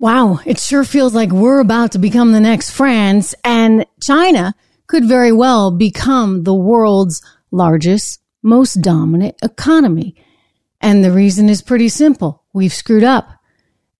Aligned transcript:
Wow, 0.00 0.40
it 0.44 0.58
sure 0.58 0.84
feels 0.84 1.14
like 1.14 1.30
we're 1.30 1.60
about 1.60 1.92
to 1.92 1.98
become 1.98 2.32
the 2.32 2.40
next 2.40 2.70
France, 2.70 3.34
and 3.44 3.86
China 4.00 4.54
could 4.86 5.04
very 5.04 5.32
well 5.32 5.70
become 5.70 6.42
the 6.42 6.54
world's 6.54 7.22
largest, 7.50 8.20
most 8.42 8.74
dominant 8.74 9.36
economy. 9.42 10.16
And 10.80 11.02
the 11.02 11.12
reason 11.12 11.48
is 11.48 11.62
pretty 11.62 11.88
simple. 11.88 12.42
We've 12.52 12.72
screwed 12.72 13.04
up. 13.04 13.30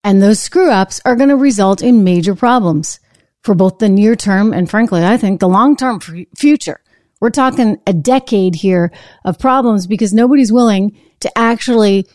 And 0.03 0.21
those 0.21 0.41
screw 0.41 0.71
ups 0.71 1.01
are 1.07 1.17
going 1.17 1.30
to 1.30 1.37
result 1.37 1.80
in 1.80 2.04
major 2.04 2.35
problems 2.35 3.01
for 3.40 3.54
both 3.54 3.79
the 3.79 3.88
near 3.88 4.17
term 4.17 4.53
and 4.53 4.69
frankly, 4.69 5.04
I 5.04 5.17
think 5.17 5.40
the 5.40 5.49
long 5.49 5.76
term 5.76 6.01
future. 6.37 6.81
We're 7.21 7.31
talking 7.31 7.81
a 7.87 7.95
decade 7.95 8.56
here 8.56 8.92
of 9.24 9.38
problems 9.38 9.87
because 9.87 10.13
nobody's 10.13 10.53
willing 10.53 10.99
to 11.21 11.38
actually 11.38 12.06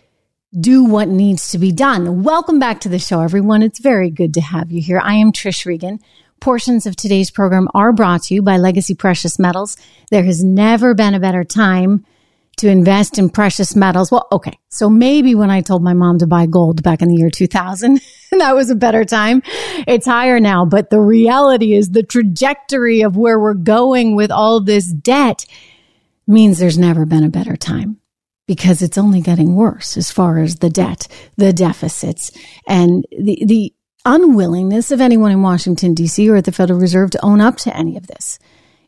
do 0.57 0.83
what 0.83 1.07
needs 1.07 1.51
to 1.51 1.59
be 1.59 1.71
done. 1.71 2.23
Welcome 2.23 2.57
back 2.57 2.79
to 2.81 2.89
the 2.89 2.97
show, 2.97 3.21
everyone. 3.21 3.61
It's 3.61 3.79
very 3.79 4.09
good 4.09 4.33
to 4.33 4.41
have 4.41 4.71
you 4.71 4.81
here. 4.81 4.99
I 4.99 5.13
am 5.15 5.31
Trish 5.31 5.65
Regan. 5.65 5.99
Portions 6.39 6.87
of 6.87 6.95
today's 6.95 7.29
program 7.29 7.67
are 7.75 7.93
brought 7.93 8.23
to 8.23 8.33
you 8.33 8.41
by 8.41 8.57
Legacy 8.57 8.95
Precious 8.95 9.37
Metals. 9.37 9.77
There 10.09 10.23
has 10.23 10.43
never 10.43 10.95
been 10.95 11.13
a 11.13 11.19
better 11.19 11.43
time 11.43 12.03
to 12.57 12.67
invest 12.67 13.19
in 13.19 13.29
precious 13.29 13.75
metals. 13.75 14.11
Well, 14.11 14.27
okay. 14.31 14.57
So 14.69 14.89
maybe 14.89 15.35
when 15.35 15.51
I 15.51 15.61
told 15.61 15.83
my 15.83 15.93
mom 15.93 16.17
to 16.17 16.27
buy 16.27 16.47
gold 16.47 16.81
back 16.81 17.03
in 17.03 17.09
the 17.09 17.15
year 17.15 17.29
2000, 17.29 18.01
that 18.31 18.55
was 18.55 18.71
a 18.71 18.75
better 18.75 19.05
time. 19.05 19.43
It's 19.85 20.07
higher 20.07 20.39
now, 20.39 20.65
but 20.65 20.89
the 20.89 20.99
reality 20.99 21.73
is 21.73 21.91
the 21.91 22.03
trajectory 22.03 23.01
of 23.01 23.15
where 23.15 23.39
we're 23.39 23.53
going 23.53 24.15
with 24.15 24.31
all 24.31 24.61
this 24.61 24.87
debt 24.87 25.45
means 26.25 26.57
there's 26.57 26.77
never 26.77 27.05
been 27.05 27.23
a 27.23 27.29
better 27.29 27.55
time 27.55 27.98
because 28.49 28.81
it's 28.81 28.97
only 28.97 29.21
getting 29.21 29.53
worse 29.53 29.95
as 29.95 30.09
far 30.09 30.39
as 30.39 30.55
the 30.55 30.71
debt, 30.71 31.07
the 31.37 31.53
deficits, 31.53 32.31
and 32.67 33.05
the, 33.11 33.43
the 33.45 33.71
unwillingness 34.05 34.89
of 34.89 34.99
anyone 34.99 35.31
in 35.31 35.43
Washington, 35.43 35.93
D.C. 35.93 36.27
or 36.27 36.37
at 36.37 36.45
the 36.45 36.51
Federal 36.51 36.79
Reserve 36.79 37.11
to 37.11 37.23
own 37.23 37.41
up 37.41 37.57
to 37.57 37.77
any 37.77 37.95
of 37.95 38.07
this. 38.07 38.39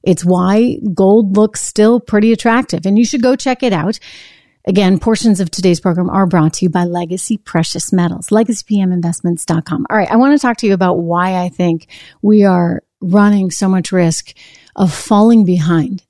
It's 0.02 0.26
why 0.26 0.78
gold 0.96 1.38
looks 1.38 1.62
still 1.62 2.00
pretty 2.00 2.32
attractive, 2.32 2.88
and 2.88 2.98
you 2.98 3.06
should 3.06 3.22
go 3.22 3.36
check 3.36 3.62
it 3.62 3.72
out. 3.72 4.00
Again, 4.68 4.98
portions 4.98 5.40
of 5.40 5.52
today's 5.52 5.80
program 5.80 6.10
are 6.10 6.26
brought 6.26 6.54
to 6.54 6.66
you 6.66 6.72
by 6.72 6.86
Legacy 6.86 7.38
Precious 7.38 7.94
Metals, 7.94 8.30
legacypminvestments.com. 8.30 9.86
All 9.92 9.96
right, 9.96 10.10
I 10.10 10.16
want 10.16 10.36
to 10.36 10.42
talk 10.42 10.58
to 10.58 10.66
you 10.66 10.74
about 10.74 10.96
why 10.96 11.36
I 11.36 11.50
think 11.50 11.86
we 12.24 12.46
are 12.46 12.82
running 13.00 13.52
so 13.52 13.70
much 13.70 13.92
risk 13.92 14.34
of 14.76 14.92
falling 14.92 15.46
behind 15.46 16.04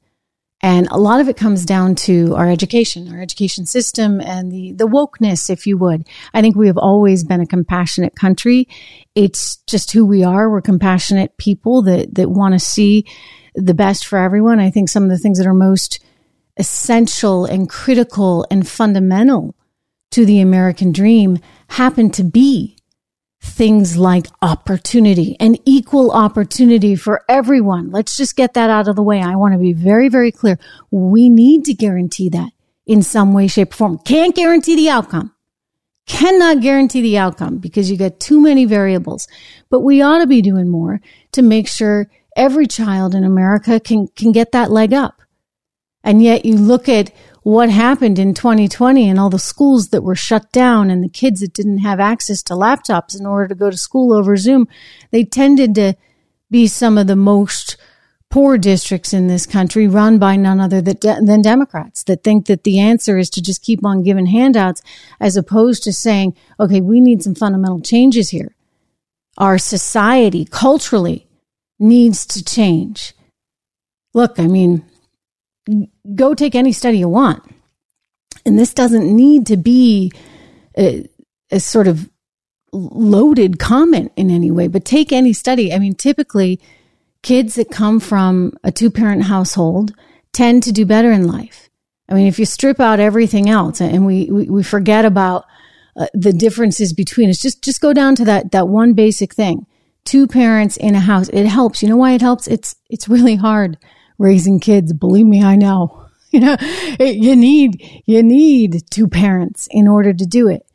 and 0.61 0.87
a 0.91 0.97
lot 0.97 1.19
of 1.19 1.27
it 1.27 1.37
comes 1.37 1.65
down 1.65 1.95
to 1.95 2.35
our 2.35 2.49
education, 2.49 3.11
our 3.13 3.21
education 3.21 3.65
system 3.65 4.21
and 4.21 4.51
the, 4.51 4.73
the 4.73 4.87
wokeness, 4.87 5.49
if 5.49 5.65
you 5.65 5.77
would. 5.77 6.07
I 6.33 6.41
think 6.41 6.55
we 6.55 6.67
have 6.67 6.77
always 6.77 7.23
been 7.23 7.41
a 7.41 7.47
compassionate 7.47 8.15
country. 8.15 8.67
It's 9.15 9.57
just 9.67 9.91
who 9.91 10.05
we 10.05 10.23
are. 10.23 10.49
We're 10.49 10.61
compassionate 10.61 11.37
people 11.37 11.81
that, 11.83 12.13
that 12.15 12.29
want 12.29 12.53
to 12.53 12.59
see 12.59 13.05
the 13.55 13.73
best 13.73 14.05
for 14.05 14.19
everyone. 14.19 14.59
I 14.59 14.69
think 14.69 14.89
some 14.89 15.03
of 15.03 15.09
the 15.09 15.17
things 15.17 15.39
that 15.39 15.47
are 15.47 15.53
most 15.53 16.03
essential 16.57 17.45
and 17.45 17.67
critical 17.67 18.45
and 18.51 18.67
fundamental 18.67 19.55
to 20.11 20.25
the 20.25 20.41
American 20.41 20.91
dream 20.91 21.39
happen 21.69 22.11
to 22.11 22.23
be 22.23 22.77
things 23.41 23.97
like 23.97 24.27
opportunity 24.43 25.35
and 25.39 25.59
equal 25.65 26.11
opportunity 26.11 26.95
for 26.95 27.23
everyone. 27.27 27.89
Let's 27.89 28.15
just 28.15 28.35
get 28.35 28.53
that 28.53 28.69
out 28.69 28.87
of 28.87 28.95
the 28.95 29.03
way. 29.03 29.19
I 29.19 29.35
want 29.35 29.53
to 29.53 29.59
be 29.59 29.73
very, 29.73 30.09
very 30.09 30.31
clear. 30.31 30.59
We 30.91 31.27
need 31.27 31.65
to 31.65 31.73
guarantee 31.73 32.29
that 32.29 32.51
in 32.85 33.01
some 33.01 33.33
way, 33.33 33.47
shape, 33.47 33.73
or 33.73 33.77
form. 33.77 33.97
Can't 33.99 34.35
guarantee 34.35 34.75
the 34.75 34.89
outcome. 34.89 35.33
Cannot 36.07 36.61
guarantee 36.61 37.01
the 37.01 37.17
outcome 37.17 37.57
because 37.57 37.89
you 37.89 37.97
get 37.97 38.19
too 38.19 38.39
many 38.39 38.65
variables. 38.65 39.27
But 39.69 39.79
we 39.79 40.01
ought 40.01 40.19
to 40.19 40.27
be 40.27 40.41
doing 40.41 40.69
more 40.69 41.01
to 41.31 41.41
make 41.41 41.67
sure 41.67 42.09
every 42.35 42.67
child 42.67 43.15
in 43.15 43.23
America 43.23 43.79
can, 43.79 44.07
can 44.15 44.31
get 44.31 44.51
that 44.51 44.71
leg 44.71 44.93
up. 44.93 45.21
And 46.03 46.21
yet 46.21 46.45
you 46.45 46.57
look 46.57 46.89
at 46.89 47.11
what 47.43 47.69
happened 47.69 48.19
in 48.19 48.33
2020 48.33 49.09
and 49.09 49.19
all 49.19 49.29
the 49.29 49.39
schools 49.39 49.89
that 49.89 50.03
were 50.03 50.15
shut 50.15 50.51
down 50.51 50.91
and 50.91 51.03
the 51.03 51.09
kids 51.09 51.39
that 51.41 51.53
didn't 51.53 51.79
have 51.79 51.99
access 51.99 52.43
to 52.43 52.53
laptops 52.53 53.19
in 53.19 53.25
order 53.25 53.47
to 53.47 53.55
go 53.55 53.71
to 53.71 53.77
school 53.77 54.13
over 54.13 54.37
Zoom, 54.37 54.67
they 55.09 55.23
tended 55.23 55.73
to 55.75 55.93
be 56.51 56.67
some 56.67 56.97
of 56.97 57.07
the 57.07 57.15
most 57.15 57.77
poor 58.29 58.57
districts 58.57 59.11
in 59.11 59.27
this 59.27 59.45
country 59.45 59.87
run 59.87 60.19
by 60.19 60.35
none 60.35 60.59
other 60.59 60.81
than 60.81 61.41
Democrats 61.41 62.03
that 62.03 62.23
think 62.23 62.45
that 62.45 62.63
the 62.63 62.79
answer 62.79 63.17
is 63.17 63.29
to 63.29 63.41
just 63.41 63.61
keep 63.61 63.83
on 63.85 64.03
giving 64.03 64.27
handouts 64.27 64.81
as 65.19 65.35
opposed 65.35 65.83
to 65.83 65.91
saying, 65.91 66.35
okay, 66.59 66.79
we 66.79 67.01
need 67.01 67.23
some 67.23 67.35
fundamental 67.35 67.81
changes 67.81 68.29
here. 68.29 68.55
Our 69.37 69.57
society 69.57 70.45
culturally 70.45 71.27
needs 71.79 72.25
to 72.27 72.43
change. 72.43 73.13
Look, 74.13 74.39
I 74.39 74.47
mean, 74.47 74.85
go 76.15 76.33
take 76.33 76.55
any 76.55 76.71
study 76.71 76.99
you 76.99 77.09
want. 77.09 77.43
And 78.45 78.57
this 78.57 78.73
doesn't 78.73 79.15
need 79.15 79.47
to 79.47 79.57
be 79.57 80.11
a, 80.77 81.07
a 81.51 81.59
sort 81.59 81.87
of 81.87 82.09
loaded 82.73 83.59
comment 83.59 84.11
in 84.15 84.31
any 84.31 84.49
way, 84.49 84.67
but 84.67 84.85
take 84.85 85.11
any 85.11 85.33
study. 85.33 85.73
I 85.73 85.79
mean, 85.79 85.93
typically, 85.93 86.59
kids 87.21 87.55
that 87.55 87.69
come 87.69 87.99
from 87.99 88.53
a 88.63 88.71
two 88.71 88.89
parent 88.89 89.23
household 89.23 89.93
tend 90.33 90.63
to 90.63 90.71
do 90.71 90.85
better 90.85 91.11
in 91.11 91.27
life. 91.27 91.69
I 92.09 92.13
mean, 92.13 92.27
if 92.27 92.39
you 92.39 92.45
strip 92.45 92.79
out 92.79 92.99
everything 92.99 93.49
else 93.49 93.79
and 93.79 94.05
we, 94.05 94.29
we, 94.31 94.49
we 94.49 94.63
forget 94.63 95.05
about 95.05 95.45
uh, 95.95 96.07
the 96.13 96.33
differences 96.33 96.93
between 96.93 97.29
us, 97.29 97.41
just, 97.41 97.63
just 97.63 97.81
go 97.81 97.93
down 97.93 98.15
to 98.15 98.25
that, 98.25 98.51
that 98.51 98.67
one 98.67 98.93
basic 98.93 99.33
thing. 99.33 99.65
Two 100.03 100.25
parents 100.27 100.77
in 100.77 100.95
a 100.95 100.99
house. 100.99 101.29
It 101.29 101.45
helps. 101.45 101.83
You 101.83 101.89
know 101.89 101.97
why 101.97 102.13
it 102.13 102.21
helps? 102.21 102.47
It's, 102.47 102.75
it's 102.89 103.07
really 103.07 103.35
hard 103.35 103.77
raising 104.17 104.59
kids. 104.59 104.93
Believe 104.93 105.25
me, 105.25 105.43
I 105.43 105.55
know. 105.55 106.00
You 106.33 106.39
know, 106.39 106.55
you 106.97 107.35
need, 107.35 108.03
you 108.05 108.23
need 108.23 108.83
two 108.89 109.09
parents 109.09 109.67
in 109.69 109.85
order 109.85 110.13
to 110.13 110.25
do 110.25 110.47
it. 110.47 110.65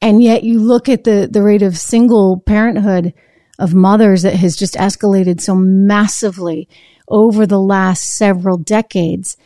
And 0.00 0.22
yet 0.22 0.44
you 0.44 0.60
look 0.60 0.88
at 0.88 1.02
the, 1.02 1.28
the 1.28 1.42
rate 1.42 1.62
of 1.62 1.76
single 1.76 2.40
parenthood 2.40 3.12
of 3.58 3.74
mothers 3.74 4.22
that 4.22 4.34
has 4.34 4.56
just 4.56 4.74
escalated 4.74 5.40
so 5.40 5.56
massively 5.56 6.68
over 7.08 7.46
the 7.46 7.58
last 7.58 8.16
several 8.16 8.58
decades. 8.58 9.36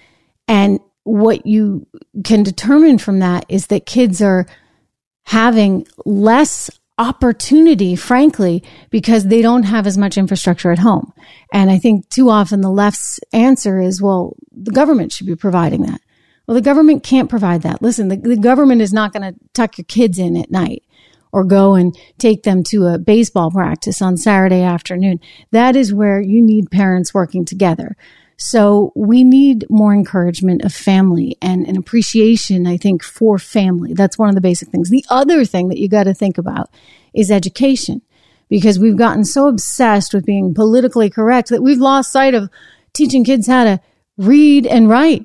And 0.47 0.81
what 1.05 1.47
you 1.47 1.87
can 2.25 2.43
determine 2.43 2.99
from 2.99 3.21
that 3.21 3.47
is 3.49 3.69
that 3.69 3.87
kids 3.87 4.21
are 4.21 4.47
having 5.25 5.87
less 6.05 6.71
opportunity, 6.98 7.94
frankly, 7.96 8.62
because 8.90 9.26
they 9.26 9.42
don't 9.42 9.64
have 9.64 9.86
as 9.86 9.98
much 9.98 10.16
infrastructure 10.16 10.72
at 10.72 10.78
home. 10.78 11.12
And 11.52 11.70
I 11.70 11.78
think 11.78 12.08
too 12.08 12.30
often 12.30 12.60
the 12.60 12.70
left's 12.70 13.20
answer 13.32 13.80
is, 13.80 14.00
well, 14.00 14.34
the 14.50 14.72
government 14.72 15.12
should 15.12 15.26
be 15.26 15.36
providing 15.36 15.82
that. 15.82 16.00
Well, 16.46 16.54
the 16.54 16.62
government 16.62 17.02
can't 17.02 17.28
provide 17.28 17.62
that. 17.62 17.82
Listen, 17.82 18.08
the, 18.08 18.16
the 18.16 18.36
government 18.36 18.80
is 18.80 18.92
not 18.92 19.12
going 19.12 19.34
to 19.34 19.38
tuck 19.52 19.78
your 19.78 19.84
kids 19.84 20.18
in 20.18 20.36
at 20.36 20.50
night 20.50 20.84
or 21.32 21.44
go 21.44 21.74
and 21.74 21.94
take 22.18 22.44
them 22.44 22.62
to 22.62 22.86
a 22.86 22.98
baseball 22.98 23.50
practice 23.50 24.00
on 24.00 24.16
Saturday 24.16 24.62
afternoon. 24.62 25.20
That 25.50 25.76
is 25.76 25.92
where 25.92 26.20
you 26.20 26.40
need 26.40 26.70
parents 26.70 27.12
working 27.12 27.44
together. 27.44 27.96
So 28.36 28.92
we 28.94 29.24
need 29.24 29.64
more 29.70 29.94
encouragement 29.94 30.62
of 30.62 30.72
family 30.72 31.38
and 31.41 31.66
an 31.66 31.76
appreciation, 31.76 32.66
I 32.66 32.76
think, 32.76 33.02
for 33.02 33.38
family. 33.38 33.94
That's 33.94 34.19
one 34.19 34.28
of 34.28 34.34
the 34.34 34.42
basic 34.42 34.69
things. 34.69 34.91
The 34.91 35.04
other 35.08 35.44
thing 35.44 35.69
that 35.69 35.78
you 35.78 35.88
got 35.88 36.04
to 36.04 36.14
think 36.14 36.36
about 36.36 36.69
is 37.14 37.30
education 37.30 38.02
because 38.48 38.78
we've 38.78 38.96
gotten 38.96 39.25
so 39.25 39.48
obsessed 39.48 40.12
with 40.12 40.26
being 40.26 40.54
politically 40.54 41.08
correct 41.08 41.48
that 41.48 41.62
we've 41.62 41.78
lost 41.78 42.12
sight 42.12 42.34
of 42.34 42.50
teaching 42.92 43.25
kids 43.25 43.46
how 43.46 43.64
to 43.64 43.80
read 44.19 44.66
and 44.66 44.88
write. 44.88 45.25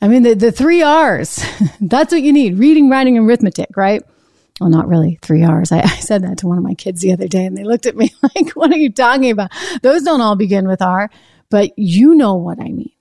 I 0.00 0.08
mean, 0.08 0.22
the, 0.22 0.34
the 0.34 0.52
three 0.52 0.82
R's, 0.82 1.44
that's 1.80 2.12
what 2.12 2.22
you 2.22 2.32
need 2.32 2.58
reading, 2.58 2.90
writing, 2.90 3.16
and 3.16 3.26
arithmetic, 3.26 3.76
right? 3.76 4.02
Well, 4.60 4.70
not 4.70 4.88
really 4.88 5.18
three 5.22 5.44
R's. 5.44 5.72
I, 5.72 5.80
I, 5.84 5.86
said 5.86 6.22
that 6.24 6.38
to 6.38 6.46
one 6.46 6.58
of 6.58 6.64
my 6.64 6.74
kids 6.74 7.00
the 7.00 7.12
other 7.12 7.26
day 7.26 7.46
and 7.46 7.56
they 7.56 7.64
looked 7.64 7.86
at 7.86 7.96
me 7.96 8.12
like, 8.22 8.50
what 8.50 8.70
are 8.70 8.78
you 8.78 8.92
talking 8.92 9.30
about? 9.30 9.50
Those 9.82 10.02
don't 10.02 10.20
all 10.20 10.36
begin 10.36 10.68
with 10.68 10.82
R 10.82 11.10
but 11.50 11.70
you 11.76 12.14
know 12.14 12.34
what 12.34 12.58
I 12.60 12.68
mean. 12.68 12.92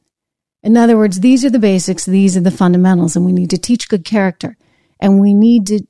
In 0.63 0.75
other 0.75 0.97
words, 0.97 1.19
these 1.19 1.45
are 1.45 1.49
the 1.49 1.59
basics, 1.59 2.05
these 2.05 2.35
are 2.35 2.41
the 2.41 2.51
fundamentals, 2.51 3.15
and 3.15 3.25
we 3.25 3.31
need 3.31 3.49
to 3.51 3.57
teach 3.57 3.89
good 3.89 4.03
character 4.03 4.57
and 4.99 5.19
we 5.19 5.33
need 5.33 5.67
to 5.67 5.85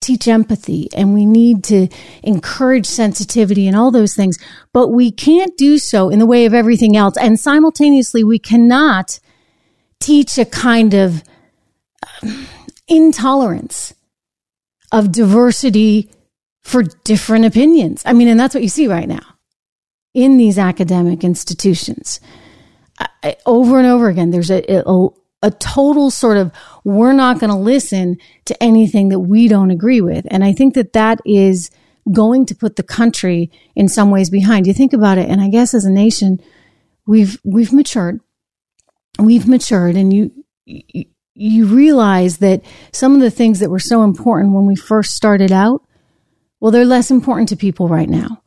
teach 0.00 0.28
empathy 0.28 0.88
and 0.94 1.14
we 1.14 1.24
need 1.24 1.64
to 1.64 1.88
encourage 2.22 2.86
sensitivity 2.86 3.66
and 3.66 3.76
all 3.76 3.90
those 3.90 4.14
things. 4.14 4.38
But 4.72 4.88
we 4.88 5.10
can't 5.10 5.56
do 5.56 5.78
so 5.78 6.10
in 6.10 6.18
the 6.18 6.26
way 6.26 6.44
of 6.44 6.54
everything 6.54 6.96
else. 6.96 7.16
And 7.16 7.40
simultaneously, 7.40 8.22
we 8.22 8.38
cannot 8.38 9.18
teach 10.00 10.38
a 10.38 10.44
kind 10.44 10.94
of 10.94 11.24
um, 12.22 12.46
intolerance 12.86 13.94
of 14.92 15.10
diversity 15.10 16.10
for 16.62 16.82
different 16.82 17.46
opinions. 17.46 18.02
I 18.04 18.12
mean, 18.12 18.28
and 18.28 18.38
that's 18.38 18.54
what 18.54 18.62
you 18.62 18.68
see 18.68 18.86
right 18.86 19.08
now 19.08 19.33
in 20.14 20.36
these 20.36 20.58
academic 20.58 21.24
institutions. 21.24 22.20
I, 22.98 23.36
over 23.44 23.78
and 23.78 23.86
over 23.86 24.08
again, 24.08 24.30
there's 24.30 24.50
a, 24.50 24.62
a, 24.88 25.08
a 25.42 25.50
total 25.50 26.10
sort 26.10 26.36
of, 26.36 26.52
we're 26.84 27.12
not 27.12 27.40
going 27.40 27.50
to 27.50 27.56
listen 27.56 28.18
to 28.44 28.62
anything 28.62 29.08
that 29.08 29.20
we 29.20 29.48
don't 29.48 29.72
agree 29.72 30.00
with. 30.00 30.26
And 30.30 30.44
I 30.44 30.52
think 30.52 30.74
that 30.74 30.92
that 30.92 31.20
is 31.26 31.70
going 32.12 32.46
to 32.46 32.54
put 32.54 32.76
the 32.76 32.82
country 32.82 33.50
in 33.74 33.88
some 33.88 34.10
ways 34.10 34.30
behind. 34.30 34.66
You 34.66 34.74
think 34.74 34.92
about 34.92 35.18
it, 35.18 35.28
and 35.28 35.40
I 35.40 35.48
guess 35.48 35.74
as 35.74 35.84
a 35.84 35.90
nation, 35.90 36.40
we've 37.06 37.40
we've 37.44 37.72
matured, 37.72 38.20
we've 39.18 39.48
matured, 39.48 39.96
and 39.96 40.12
you 40.12 40.30
you 41.34 41.66
realize 41.66 42.38
that 42.38 42.62
some 42.92 43.14
of 43.14 43.20
the 43.20 43.30
things 43.30 43.60
that 43.60 43.70
were 43.70 43.78
so 43.78 44.02
important 44.02 44.52
when 44.54 44.66
we 44.66 44.76
first 44.76 45.14
started 45.14 45.50
out, 45.50 45.82
well, 46.60 46.70
they're 46.70 46.84
less 46.84 47.10
important 47.10 47.48
to 47.48 47.56
people 47.56 47.88
right 47.88 48.08
now. 48.08 48.42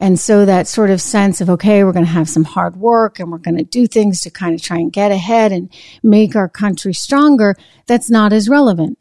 And 0.00 0.18
so 0.18 0.44
that 0.44 0.66
sort 0.66 0.90
of 0.90 1.00
sense 1.00 1.40
of, 1.40 1.48
okay, 1.50 1.84
we're 1.84 1.92
going 1.92 2.04
to 2.04 2.10
have 2.10 2.28
some 2.28 2.44
hard 2.44 2.76
work 2.76 3.20
and 3.20 3.30
we're 3.30 3.38
going 3.38 3.56
to 3.56 3.64
do 3.64 3.86
things 3.86 4.20
to 4.22 4.30
kind 4.30 4.54
of 4.54 4.60
try 4.60 4.78
and 4.78 4.92
get 4.92 5.12
ahead 5.12 5.52
and 5.52 5.72
make 6.02 6.34
our 6.34 6.48
country 6.48 6.92
stronger, 6.92 7.54
that's 7.86 8.10
not 8.10 8.32
as 8.32 8.48
relevant. 8.48 8.98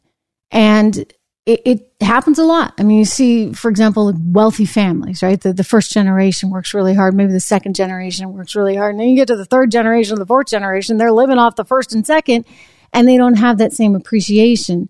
And 0.51 0.97
it, 1.45 1.61
it, 1.65 1.89
happens 1.99 2.37
a 2.37 2.43
lot. 2.43 2.73
I 2.77 2.83
mean, 2.83 2.99
you 2.99 3.05
see, 3.05 3.53
for 3.53 3.69
example, 3.69 4.13
wealthy 4.25 4.65
families, 4.65 5.23
right? 5.23 5.39
The, 5.39 5.53
the 5.53 5.63
first 5.63 5.91
generation 5.91 6.49
works 6.49 6.73
really 6.73 6.93
hard. 6.93 7.15
Maybe 7.15 7.31
the 7.31 7.39
second 7.39 7.75
generation 7.75 8.33
works 8.33 8.55
really 8.55 8.75
hard. 8.75 8.91
And 8.91 8.99
then 8.99 9.07
you 9.07 9.15
get 9.15 9.29
to 9.29 9.37
the 9.37 9.45
third 9.45 9.71
generation, 9.71 10.19
the 10.19 10.25
fourth 10.25 10.47
generation, 10.47 10.97
they're 10.97 11.13
living 11.13 11.37
off 11.37 11.55
the 11.55 11.63
first 11.63 11.93
and 11.93 12.05
second, 12.05 12.45
and 12.91 13.07
they 13.07 13.15
don't 13.15 13.35
have 13.35 13.57
that 13.59 13.71
same 13.71 13.95
appreciation 13.95 14.89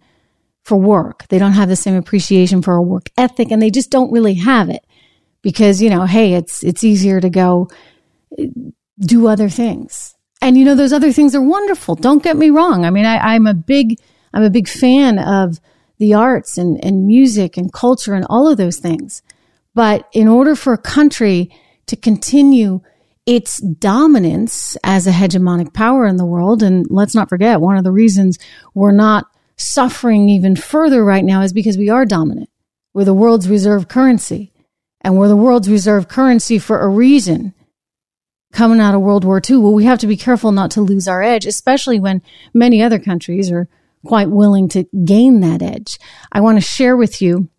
for 0.64 0.76
work. 0.76 1.28
They 1.28 1.38
don't 1.38 1.52
have 1.54 1.70
the 1.70 1.76
same 1.76 1.96
appreciation 1.96 2.64
for 2.64 2.74
a 2.74 2.82
work 2.82 3.10
ethic, 3.16 3.52
and 3.52 3.62
they 3.62 3.70
just 3.70 3.92
don't 3.92 4.12
really 4.12 4.36
have 4.36 4.70
it 4.70 4.83
because, 5.44 5.80
you 5.81 5.92
know, 5.92 6.06
hey, 6.06 6.34
it's, 6.34 6.63
it's 6.63 6.84
easier 6.84 7.22
to 7.22 7.30
go 7.30 7.69
uh, 8.40 8.45
do 9.00 9.28
other 9.28 9.50
things. 9.50 10.16
And, 10.42 10.57
you 10.57 10.66
know, 10.66 10.75
those 10.75 10.92
other 10.92 11.12
things 11.12 11.36
are 11.36 11.42
wonderful. 11.42 11.95
Don't 11.95 12.24
get 12.24 12.36
me 12.36 12.50
wrong. 12.50 12.84
I 12.84 12.90
mean, 12.90 13.06
I, 13.06 13.18
I'm 13.18 13.45
a 13.45 13.54
big, 13.54 14.00
I'm 14.34 14.44
a 14.44 14.50
big 14.50 14.68
fan 14.68 15.19
of 15.19 15.62
the 16.00 16.16
arts 16.16 16.57
and, 16.57 16.84
and 16.84 17.06
music 17.06 17.56
and 17.56 17.72
culture 17.72 18.13
and 18.13 18.25
all 18.30 18.48
of 18.48 18.57
those 18.57 18.78
things. 18.78 19.22
But 19.75 20.07
in 20.12 20.28
order 20.28 20.56
for 20.56 20.74
a 20.74 20.78
country 20.78 21.50
to 21.88 21.96
continue 21.96 22.81
its 23.25 23.60
dominance 23.62 24.78
as 24.84 25.07
a 25.07 25.12
hegemonic 25.12 25.74
power 25.74 26.06
in 26.06 26.18
the 26.18 26.25
world, 26.25 26.62
and 26.62 26.86
let's 26.89 27.16
not 27.16 27.30
forget, 27.30 27.62
one 27.62 27.78
of 27.78 27.84
the 27.84 27.92
reasons 27.92 28.38
we're 28.74 28.92
not 28.92 29.25
suffering 29.56 30.30
even 30.30 30.56
further 30.56 31.04
right 31.04 31.24
now 31.24 31.42
is 31.42 31.54
because 31.54 31.78
we 31.78 31.89
are 31.89 32.06
dominant. 32.06 32.50
We're 32.94 33.06
the 33.06 33.13
world's 33.13 33.50
reserve 33.50 33.88
currency. 33.88 34.53
And 35.04 35.18
we're 35.18 35.28
the 35.28 35.36
world's 35.36 35.70
reserve 35.70 36.08
currency 36.08 36.60
for 36.60 36.80
a 36.80 36.88
reason. 36.88 37.54
Coming 38.54 38.80
out 38.80 38.94
of 38.94 39.02
World 39.02 39.26
War 39.26 39.42
II, 39.48 39.58
well, 39.58 39.74
we 39.74 39.86
have 39.86 40.00
to 40.00 40.08
be 40.08 40.16
careful 40.16 40.52
not 40.52 40.72
to 40.72 40.82
lose 40.82 41.08
our 41.08 41.24
edge, 41.24 41.46
especially 41.46 42.00
when 42.00 42.22
many 42.54 42.82
other 42.82 43.00
countries 43.00 43.52
are 43.52 43.68
quite 44.06 44.30
willing 44.30 44.68
to 44.70 44.84
gain 45.06 45.40
that 45.40 45.62
edge. 45.62 45.98
I 46.32 46.42
want 46.42 46.58
to 46.58 46.62
share 46.62 46.96
with 46.96 47.22
you 47.22 47.50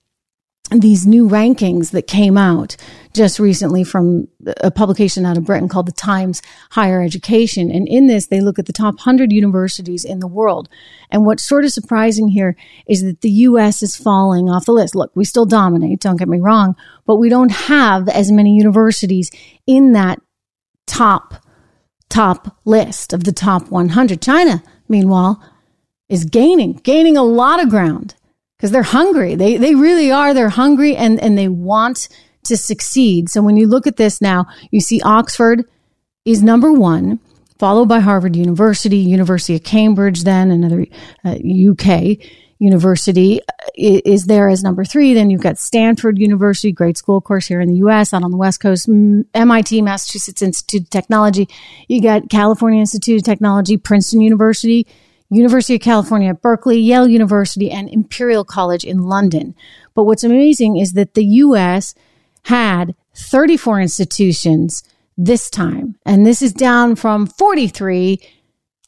these 0.71 1.07
new 1.07 1.29
rankings 1.29 1.91
that 1.91 2.07
came 2.07 2.39
out 2.39 2.77
just 3.13 3.39
recently 3.39 3.85
from 3.85 4.27
a 4.61 4.71
publication 4.71 5.27
out 5.27 5.37
of 5.37 5.45
Britain 5.45 5.69
called 5.69 5.87
the 5.87 5.93
Times 5.93 6.41
Higher 6.71 7.03
Education. 7.03 7.71
And 7.71 7.87
in 7.87 8.07
this, 8.07 8.27
they 8.27 8.41
look 8.41 8.59
at 8.59 8.67
the 8.67 8.73
top 8.73 8.95
100 8.95 9.31
universities 9.31 10.05
in 10.05 10.21
the 10.21 10.27
world. 10.27 10.69
And 11.11 11.25
what's 11.25 11.43
sort 11.43 11.65
of 11.65 11.71
surprising 11.71 12.29
here 12.29 12.57
is 12.89 13.03
that 13.03 13.21
the 13.21 13.31
US 13.31 13.83
is 13.83 13.95
falling 13.95 14.49
off 14.49 14.65
the 14.65 14.73
list. 14.73 14.95
Look, 14.95 15.13
we 15.15 15.25
still 15.25 15.47
dominate, 15.47 16.01
don't 16.01 16.17
get 16.17 16.29
me 16.29 16.41
wrong, 16.41 16.75
but 17.07 17.17
we 17.17 17.29
don't 17.29 17.53
have 17.53 18.09
as 18.09 18.33
many 18.33 18.57
universities 18.57 19.31
in 19.67 19.93
that 19.93 20.21
top, 20.87 21.35
top 22.09 22.59
list 22.65 23.13
of 23.13 23.25
the 23.25 23.33
top 23.33 23.71
100. 23.71 24.21
China, 24.21 24.63
meanwhile, 24.89 25.43
is 26.09 26.25
gaining, 26.25 26.73
gaining 26.73 27.17
a 27.17 27.23
lot 27.23 27.63
of 27.63 27.69
ground 27.69 28.15
because 28.57 28.71
they're 28.71 28.83
hungry. 28.83 29.35
They, 29.35 29.57
they 29.57 29.75
really 29.75 30.11
are. 30.11 30.35
They're 30.35 30.49
hungry 30.49 30.97
and, 30.97 31.21
and 31.21 31.37
they 31.37 31.49
want 31.49 32.09
to 32.45 32.57
succeed. 32.57 33.29
So 33.29 33.43
when 33.43 33.57
you 33.57 33.67
look 33.67 33.87
at 33.87 33.97
this 33.97 34.21
now, 34.21 34.47
you 34.71 34.81
see 34.81 35.01
Oxford 35.03 35.65
is 36.25 36.43
number 36.43 36.73
one, 36.73 37.21
followed 37.59 37.87
by 37.87 38.01
Harvard 38.01 38.37
University, 38.37 38.99
University 38.99 39.55
of 39.55 39.65
Cambridge, 39.65 40.25
then 40.25 40.51
another 40.51 40.87
uh, 41.25 41.37
UK 41.71 42.19
University 42.59 43.41
uh, 43.41 43.45
is 43.77 44.27
there 44.27 44.49
as 44.49 44.63
number 44.63 44.85
three. 44.85 45.15
Then 45.15 45.31
you've 45.31 45.43
got 45.43 45.59
Stanford 45.59 46.19
University, 46.19 46.73
great 46.73 46.97
school, 46.97 47.19
of 47.19 47.25
course, 47.25 47.47
here 47.47 47.61
in 47.61 47.69
the 47.69 47.77
U.S. 47.77 48.15
out 48.15 48.23
on 48.23 48.31
the 48.31 48.37
West 48.37 48.61
Coast, 48.61 48.89
MIT, 48.89 49.83
Massachusetts 49.83 50.43
Institute 50.43 50.83
of 50.83 50.91
Technology. 50.91 51.49
You 51.89 52.03
got 52.03 52.31
California 52.31 52.81
Institute 52.81 53.21
of 53.21 53.25
Technology, 53.25 53.77
Princeton 53.77 54.21
University, 54.21 54.87
University 55.35 55.75
of 55.75 55.81
California 55.81 56.31
at 56.31 56.43
Berkeley, 56.43 56.79
Yale 56.79 57.09
University, 57.09 57.71
and 57.71 57.89
Imperial 57.89 58.45
College 58.45 58.85
in 58.85 58.99
London. 58.99 59.55
But 59.95 60.05
what's 60.05 60.25
amazing 60.25 60.77
is 60.77 60.93
that 60.93 61.15
the 61.15 61.25
U.S. 61.25 61.95
had 62.45 62.95
34 63.15 63.81
institutions 63.81 64.83
this 65.17 65.51
time, 65.51 65.97
and 66.05 66.27
this 66.27 66.43
is 66.43 66.53
down 66.53 66.97
from 66.97 67.27
43 67.27 68.21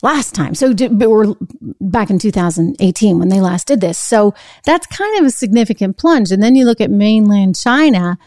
last 0.02 0.34
time. 0.34 0.54
So 0.54 0.72
we're 0.72 1.34
back 1.80 2.10
in 2.10 2.18
2018 2.18 3.18
when 3.18 3.28
they 3.28 3.40
last 3.40 3.66
did 3.66 3.80
this. 3.80 3.98
So 3.98 4.34
that's 4.64 4.86
kind 4.86 5.18
of 5.18 5.26
a 5.26 5.30
significant 5.30 5.96
plunge. 5.96 6.30
And 6.30 6.42
then 6.42 6.54
you 6.54 6.64
look 6.64 6.80
at 6.80 6.90
mainland 6.90 7.56
China, 7.56 8.18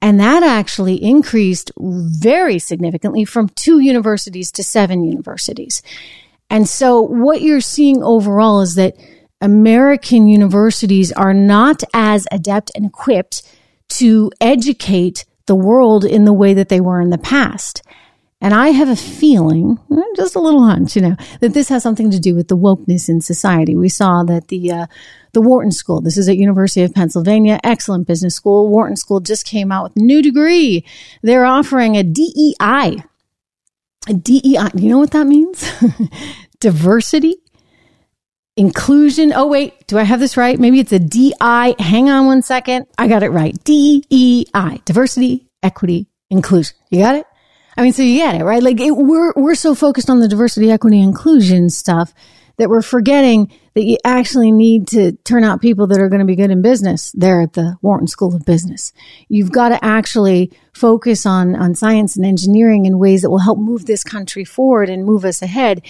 and 0.00 0.18
that 0.18 0.42
actually 0.42 1.02
increased 1.02 1.70
very 1.78 2.58
significantly 2.58 3.24
from 3.24 3.48
two 3.50 3.80
universities 3.80 4.50
to 4.52 4.64
seven 4.64 5.04
universities. 5.04 5.82
And 6.50 6.68
so 6.68 7.00
what 7.00 7.40
you're 7.40 7.60
seeing 7.60 8.02
overall 8.02 8.60
is 8.60 8.74
that 8.74 8.94
American 9.40 10.26
universities 10.26 11.12
are 11.12 11.32
not 11.32 11.82
as 11.94 12.26
adept 12.30 12.70
and 12.74 12.84
equipped 12.84 13.42
to 13.88 14.30
educate 14.40 15.24
the 15.46 15.54
world 15.54 16.04
in 16.04 16.24
the 16.24 16.32
way 16.32 16.52
that 16.54 16.68
they 16.68 16.80
were 16.80 17.00
in 17.00 17.10
the 17.10 17.18
past. 17.18 17.82
And 18.42 18.54
I 18.54 18.68
have 18.68 18.88
a 18.88 18.96
feeling, 18.96 19.78
just 20.16 20.34
a 20.34 20.40
little 20.40 20.64
hunch, 20.64 20.96
you 20.96 21.02
know, 21.02 21.16
that 21.40 21.52
this 21.52 21.68
has 21.68 21.82
something 21.82 22.10
to 22.10 22.18
do 22.18 22.34
with 22.34 22.48
the 22.48 22.56
wokeness 22.56 23.08
in 23.08 23.20
society. 23.20 23.76
We 23.76 23.90
saw 23.90 24.22
that 24.24 24.48
the 24.48 24.72
uh, 24.72 24.86
the 25.32 25.42
Wharton 25.42 25.70
School, 25.70 26.00
this 26.00 26.16
is 26.16 26.28
at 26.28 26.38
University 26.38 26.82
of 26.82 26.94
Pennsylvania, 26.94 27.60
excellent 27.62 28.06
business 28.06 28.34
school. 28.34 28.68
Wharton 28.68 28.96
School 28.96 29.20
just 29.20 29.44
came 29.46 29.70
out 29.70 29.84
with 29.84 30.02
a 30.02 30.04
new 30.04 30.22
degree. 30.22 30.84
They're 31.22 31.44
offering 31.44 31.96
a 31.96 32.02
DEI 32.02 33.04
DEI, 34.06 34.70
you 34.74 34.88
know 34.88 34.98
what 34.98 35.10
that 35.12 35.26
means? 35.26 35.70
Diversity, 36.60 37.36
inclusion. 38.56 39.32
Oh, 39.34 39.46
wait, 39.46 39.86
do 39.86 39.98
I 39.98 40.02
have 40.02 40.20
this 40.20 40.36
right? 40.36 40.58
Maybe 40.58 40.80
it's 40.80 40.92
a 40.92 40.98
DI. 40.98 41.74
Hang 41.78 42.10
on 42.10 42.26
one 42.26 42.42
second. 42.42 42.86
I 42.98 43.08
got 43.08 43.22
it 43.22 43.30
right. 43.30 43.56
DEI, 43.64 44.82
diversity, 44.84 45.48
equity, 45.62 46.08
inclusion. 46.30 46.76
You 46.90 47.00
got 47.00 47.16
it? 47.16 47.26
I 47.76 47.82
mean, 47.82 47.92
so 47.92 48.02
you 48.02 48.18
get 48.18 48.40
it, 48.40 48.44
right? 48.44 48.62
Like 48.62 48.80
it, 48.80 48.90
we're, 48.90 49.32
we're 49.36 49.54
so 49.54 49.74
focused 49.74 50.10
on 50.10 50.20
the 50.20 50.28
diversity, 50.28 50.70
equity, 50.70 51.00
inclusion 51.00 51.70
stuff 51.70 52.12
that 52.60 52.68
we're 52.68 52.82
forgetting 52.82 53.50
that 53.74 53.84
you 53.84 53.96
actually 54.04 54.52
need 54.52 54.86
to 54.86 55.12
turn 55.24 55.44
out 55.44 55.62
people 55.62 55.86
that 55.86 55.98
are 55.98 56.10
going 56.10 56.20
to 56.20 56.26
be 56.26 56.36
good 56.36 56.50
in 56.50 56.60
business 56.60 57.10
there 57.12 57.40
at 57.40 57.54
the 57.54 57.74
Wharton 57.80 58.06
School 58.06 58.34
of 58.36 58.44
Business. 58.44 58.92
You've 59.30 59.50
got 59.50 59.70
to 59.70 59.82
actually 59.82 60.52
focus 60.74 61.24
on, 61.24 61.56
on 61.56 61.74
science 61.74 62.16
and 62.16 62.26
engineering 62.26 62.84
in 62.84 62.98
ways 62.98 63.22
that 63.22 63.30
will 63.30 63.38
help 63.38 63.58
move 63.58 63.86
this 63.86 64.04
country 64.04 64.44
forward 64.44 64.90
and 64.90 65.06
move 65.06 65.24
us 65.24 65.40
ahead. 65.40 65.80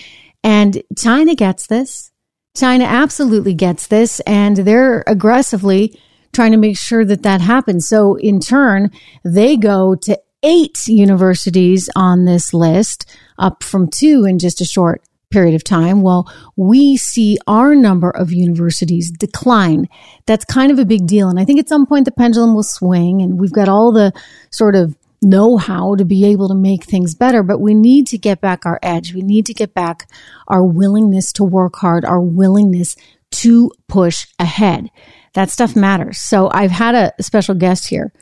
And 0.45 0.81
China 0.97 1.35
gets 1.35 1.67
this. 1.67 2.12
China 2.57 2.85
absolutely 2.85 3.55
gets 3.55 3.89
this 3.89 4.21
and 4.21 4.59
they're 4.59 5.03
aggressively 5.09 5.99
trying 6.33 6.53
to 6.53 6.57
make 6.57 6.79
sure 6.79 7.05
that 7.05 7.25
that 7.25 7.41
happens. 7.41 7.89
So 7.89 8.15
in 8.15 8.39
turn, 8.39 8.93
they 9.25 9.57
go 9.57 9.97
to 9.97 10.21
eight 10.45 10.87
universities 10.87 11.91
on 11.97 12.27
this 12.27 12.55
list 12.55 13.12
up 13.41 13.65
from 13.65 13.89
two 13.89 14.25
in 14.25 14.39
just 14.39 14.61
a 14.61 14.65
short 14.65 15.03
period 15.31 15.55
of 15.55 15.65
time 15.65 16.03
while 16.03 16.31
we 16.57 16.97
see 16.97 17.39
our 17.47 17.75
number 17.75 18.11
of 18.11 18.33
universities 18.33 19.11
decline. 19.11 19.89
That's 20.27 20.45
kind 20.45 20.73
of 20.73 20.79
a 20.79 20.85
big 20.85 21.07
deal. 21.07 21.29
And 21.29 21.39
I 21.39 21.45
think 21.45 21.61
at 21.61 21.69
some 21.69 21.87
point 21.87 22.05
the 22.05 22.13
pendulum 22.13 22.55
will 22.55 22.63
swing 22.63 23.23
and 23.23 23.39
we've 23.39 23.53
got 23.53 23.69
all 23.69 23.93
the 23.93 24.13
sort 24.51 24.75
of 24.75 24.97
know 25.23 25.57
how 25.57 25.95
to 25.97 26.05
be 26.05 26.25
able 26.27 26.49
to 26.49 26.55
make 26.55 26.85
things 26.85 27.15
better, 27.15 27.43
but 27.43 27.61
we 27.61 27.75
need 27.75 28.07
to 28.09 28.19
get 28.19 28.41
back 28.41 28.65
our 28.65 28.79
edge. 28.83 29.15
We 29.15 29.23
need 29.23 29.47
to 29.47 29.55
get 29.55 29.75
back 29.75 30.09
our 30.49 30.65
willingness 30.65 31.33
to 31.35 31.45
work 31.45 31.77
hard, 31.77 32.05
our 32.05 32.21
willingness 32.21 32.97
to 33.33 33.71
push 33.89 34.27
ahead. 34.39 34.89
That 35.35 35.51
stuff 35.51 35.77
matters. 35.77 36.19
So 36.19 36.51
I've 36.53 36.71
had 36.71 36.95
a 36.95 37.23
special 37.23 37.55
guest 37.55 37.89
here 37.89 38.13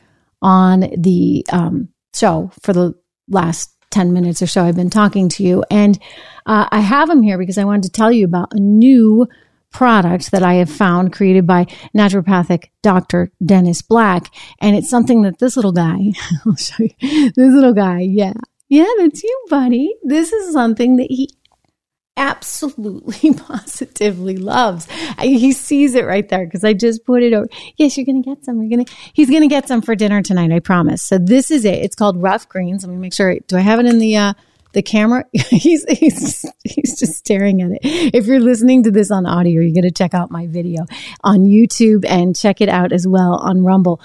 on 0.43 0.81
the 0.81 1.47
um, 1.50 1.88
show 2.15 2.50
for 2.62 2.73
the 2.73 2.95
last 3.29 3.71
10 3.90 4.12
minutes 4.12 4.42
or 4.42 4.47
so 4.47 4.64
I've 4.64 4.76
been 4.76 4.90
talking 4.90 5.28
to 5.30 5.42
you. 5.42 5.64
And 5.71 5.99
uh, 6.47 6.68
I 6.71 6.80
have 6.80 7.09
him 7.09 7.23
here 7.23 7.38
because 7.38 7.59
I 7.59 7.64
wanted 7.64 7.85
to 7.85 7.90
tell 7.90 8.12
you 8.12 8.25
about 8.25 8.52
a 8.52 8.61
new 8.61 9.28
product 9.71 10.30
that 10.30 10.42
I 10.42 10.54
have 10.54 10.71
found 10.71 11.12
created 11.12 11.47
by 11.47 11.66
naturopathic 11.97 12.71
Dr. 12.83 13.30
Dennis 13.45 13.83
Black. 13.83 14.33
And 14.61 14.76
it's 14.76 14.90
something 14.90 15.23
that 15.23 15.38
this 15.38 15.57
little 15.57 15.73
guy, 15.73 16.12
I'll 16.47 16.57
show 16.57 16.85
you, 16.85 17.30
this 17.30 17.54
little 17.54 17.75
guy, 17.75 18.00
yeah. 18.00 18.35
Yeah, 18.71 18.87
that's 18.99 19.23
you, 19.23 19.47
buddy. 19.49 19.95
This 20.02 20.30
is 20.30 20.52
something 20.52 20.97
that 20.97 21.07
he 21.11 21.30
absolutely 22.18 23.32
positively 23.38 24.37
loves. 24.37 24.87
He 25.20 25.52
sees 25.52 25.94
it 25.94 26.04
right 26.04 26.28
there 26.28 26.44
because 26.44 26.64
I 26.64 26.75
just 26.75 27.06
put 27.06 27.22
it 27.22 27.32
over. 27.32 27.48
Yes, 27.76 27.96
you're 27.96 28.04
going 28.04 28.22
to 28.22 28.28
get 28.28 28.44
some. 28.44 28.60
You're 28.60 28.76
going 28.76 28.84
to, 28.84 28.92
he's 29.14 29.30
going 29.30 29.42
to 29.42 29.48
get 29.48 29.68
some 29.68 29.80
for 29.80 29.94
dinner 29.94 30.20
tonight. 30.20 30.52
I 30.52 30.58
promise. 30.58 31.02
So 31.02 31.16
this 31.16 31.50
is 31.50 31.64
it. 31.64 31.78
It's 31.78 31.94
called 31.94 32.20
rough 32.20 32.48
greens. 32.48 32.84
Let 32.84 32.92
me 32.92 32.98
make 32.98 33.14
sure. 33.14 33.38
Do 33.46 33.56
I 33.56 33.60
have 33.60 33.80
it 33.80 33.87
in 33.87 33.98
the, 33.98 34.16
uh, 34.16 34.34
the 34.72 34.82
camera? 34.82 35.25
he's, 35.32 35.84
he's, 35.88 36.44
he's 36.64 36.98
just 36.98 37.14
staring 37.14 37.62
at 37.62 37.70
it. 37.70 37.80
If 38.14 38.26
you're 38.26 38.40
listening 38.40 38.82
to 38.82 38.90
this 38.90 39.10
on 39.10 39.25
audio, 39.25 39.62
you're 39.62 39.72
going 39.72 39.82
to 39.82 39.90
check 39.90 40.12
out 40.12 40.30
my 40.30 40.46
video 40.46 40.84
on 41.22 41.44
YouTube 41.44 42.04
and 42.06 42.37
check 42.37 42.60
it 42.60 42.68
out 42.68 42.92
as 42.92 43.06
well 43.06 43.34
on 43.37 43.64
Rumble. 43.64 44.00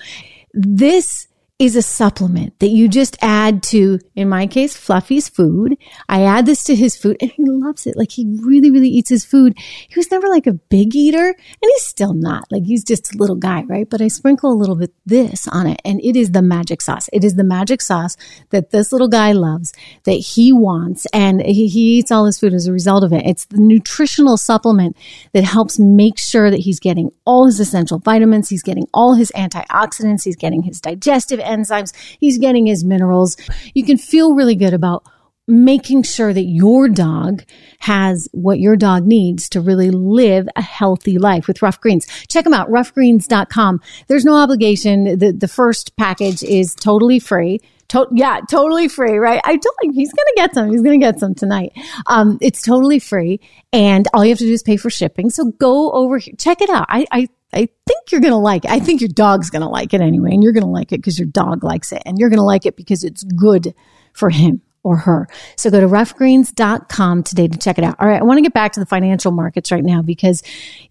This 0.53 1.27
is 1.63 1.75
a 1.77 1.81
supplement 1.81 2.59
that 2.59 2.69
you 2.69 2.89
just 2.89 3.17
add 3.21 3.63
to, 3.63 3.97
in 4.15 4.27
my 4.27 4.45
case, 4.47 4.75
Fluffy's 4.75 5.29
food. 5.29 5.77
I 6.09 6.23
add 6.23 6.45
this 6.45 6.63
to 6.65 6.75
his 6.75 6.97
food 6.97 7.15
and 7.21 7.31
he 7.31 7.43
loves 7.45 7.87
it. 7.87 7.95
Like 7.95 8.11
he 8.11 8.25
really, 8.41 8.69
really 8.69 8.89
eats 8.89 9.09
his 9.09 9.23
food. 9.23 9.57
He 9.57 9.93
was 9.95 10.11
never 10.11 10.27
like 10.27 10.45
a 10.45 10.53
big 10.53 10.93
eater 10.95 11.27
and 11.27 11.35
he's 11.61 11.83
still 11.83 12.13
not. 12.13 12.43
Like 12.51 12.63
he's 12.63 12.83
just 12.83 13.15
a 13.15 13.17
little 13.17 13.37
guy, 13.37 13.63
right? 13.63 13.89
But 13.89 14.01
I 14.01 14.09
sprinkle 14.09 14.51
a 14.51 14.59
little 14.59 14.75
bit 14.75 14.93
this 15.05 15.47
on 15.47 15.67
it 15.67 15.81
and 15.85 16.01
it 16.01 16.17
is 16.17 16.31
the 16.31 16.41
magic 16.41 16.81
sauce. 16.81 17.09
It 17.13 17.23
is 17.23 17.35
the 17.35 17.43
magic 17.43 17.81
sauce 17.81 18.17
that 18.49 18.71
this 18.71 18.91
little 18.91 19.07
guy 19.07 19.31
loves, 19.31 19.73
that 20.03 20.11
he 20.11 20.51
wants, 20.51 21.05
and 21.13 21.41
he, 21.41 21.67
he 21.67 21.99
eats 21.99 22.11
all 22.11 22.25
his 22.25 22.39
food 22.39 22.53
as 22.53 22.67
a 22.67 22.73
result 22.73 23.03
of 23.03 23.13
it. 23.13 23.25
It's 23.25 23.45
the 23.45 23.59
nutritional 23.59 24.35
supplement 24.37 24.97
that 25.31 25.43
helps 25.43 25.79
make 25.79 26.19
sure 26.19 26.51
that 26.51 26.59
he's 26.59 26.79
getting 26.79 27.11
all 27.25 27.45
his 27.45 27.59
essential 27.59 27.99
vitamins, 27.99 28.49
he's 28.49 28.63
getting 28.63 28.87
all 28.93 29.15
his 29.15 29.31
antioxidants, 29.31 30.23
he's 30.23 30.35
getting 30.35 30.63
his 30.63 30.81
digestive 30.81 31.39
enzymes, 31.53 31.93
he's 32.19 32.37
getting 32.37 32.65
his 32.65 32.83
minerals. 32.83 33.37
You 33.73 33.85
can 33.85 33.97
feel 33.97 34.35
really 34.35 34.55
good 34.55 34.73
about 34.73 35.03
making 35.47 36.03
sure 36.03 36.33
that 36.33 36.45
your 36.45 36.87
dog 36.87 37.43
has 37.79 38.29
what 38.31 38.59
your 38.59 38.75
dog 38.75 39.05
needs 39.05 39.49
to 39.49 39.59
really 39.59 39.91
live 39.91 40.47
a 40.55 40.61
healthy 40.61 41.17
life 41.17 41.47
with 41.47 41.61
Rough 41.61 41.81
Greens. 41.81 42.07
Check 42.27 42.45
them 42.45 42.53
out, 42.53 42.69
roughgreens.com. 42.69 43.81
There's 44.07 44.25
no 44.25 44.35
obligation. 44.35 45.17
The, 45.17 45.33
the 45.33 45.47
first 45.47 45.95
package 45.97 46.43
is 46.43 46.73
totally 46.73 47.19
free. 47.19 47.59
To- 47.89 48.07
yeah, 48.13 48.39
totally 48.49 48.87
free, 48.87 49.17
right? 49.17 49.41
I 49.43 49.57
told 49.57 49.75
him 49.81 49.91
he's 49.91 50.13
going 50.13 50.25
to 50.27 50.33
get 50.35 50.53
some. 50.53 50.71
He's 50.71 50.81
going 50.81 50.99
to 50.99 51.05
get 51.05 51.19
some 51.19 51.35
tonight. 51.35 51.73
Um, 52.07 52.37
it's 52.41 52.61
totally 52.61 52.99
free. 52.99 53.41
And 53.73 54.07
all 54.13 54.23
you 54.23 54.29
have 54.29 54.39
to 54.39 54.45
do 54.45 54.53
is 54.53 54.63
pay 54.63 54.77
for 54.77 54.89
shipping. 54.89 55.29
So 55.29 55.51
go 55.51 55.91
over 55.91 56.17
here, 56.17 56.33
check 56.37 56.61
it 56.61 56.69
out. 56.69 56.85
I, 56.87 57.05
I 57.11 57.27
I 57.53 57.67
think 57.87 58.11
you're 58.11 58.21
going 58.21 58.33
to 58.33 58.37
like 58.37 58.65
it. 58.65 58.71
I 58.71 58.79
think 58.79 59.01
your 59.01 59.09
dog's 59.09 59.49
going 59.49 59.61
to 59.61 59.67
like 59.67 59.93
it 59.93 60.01
anyway. 60.01 60.31
And 60.31 60.43
you're 60.43 60.53
going 60.53 60.65
to 60.65 60.69
like 60.69 60.91
it 60.91 60.97
because 60.97 61.17
your 61.17 61.27
dog 61.27 61.63
likes 61.63 61.91
it. 61.91 62.01
And 62.05 62.17
you're 62.17 62.29
going 62.29 62.39
to 62.39 62.43
like 62.43 62.65
it 62.65 62.75
because 62.75 63.03
it's 63.03 63.23
good 63.23 63.73
for 64.13 64.29
him 64.29 64.61
or 64.83 64.97
her. 64.97 65.27
So 65.55 65.71
go 65.71 65.79
to 65.79 65.87
roughgreens.com 65.87 67.23
today 67.23 67.47
to 67.47 67.57
check 67.57 67.77
it 67.77 67.83
out. 67.83 67.95
All 67.99 68.07
right. 68.07 68.19
I 68.19 68.23
want 68.23 68.37
to 68.37 68.41
get 68.41 68.53
back 68.53 68.73
to 68.73 68.79
the 68.81 68.85
financial 68.85 69.31
markets 69.31 69.71
right 69.71 69.83
now 69.83 70.01
because 70.01 70.43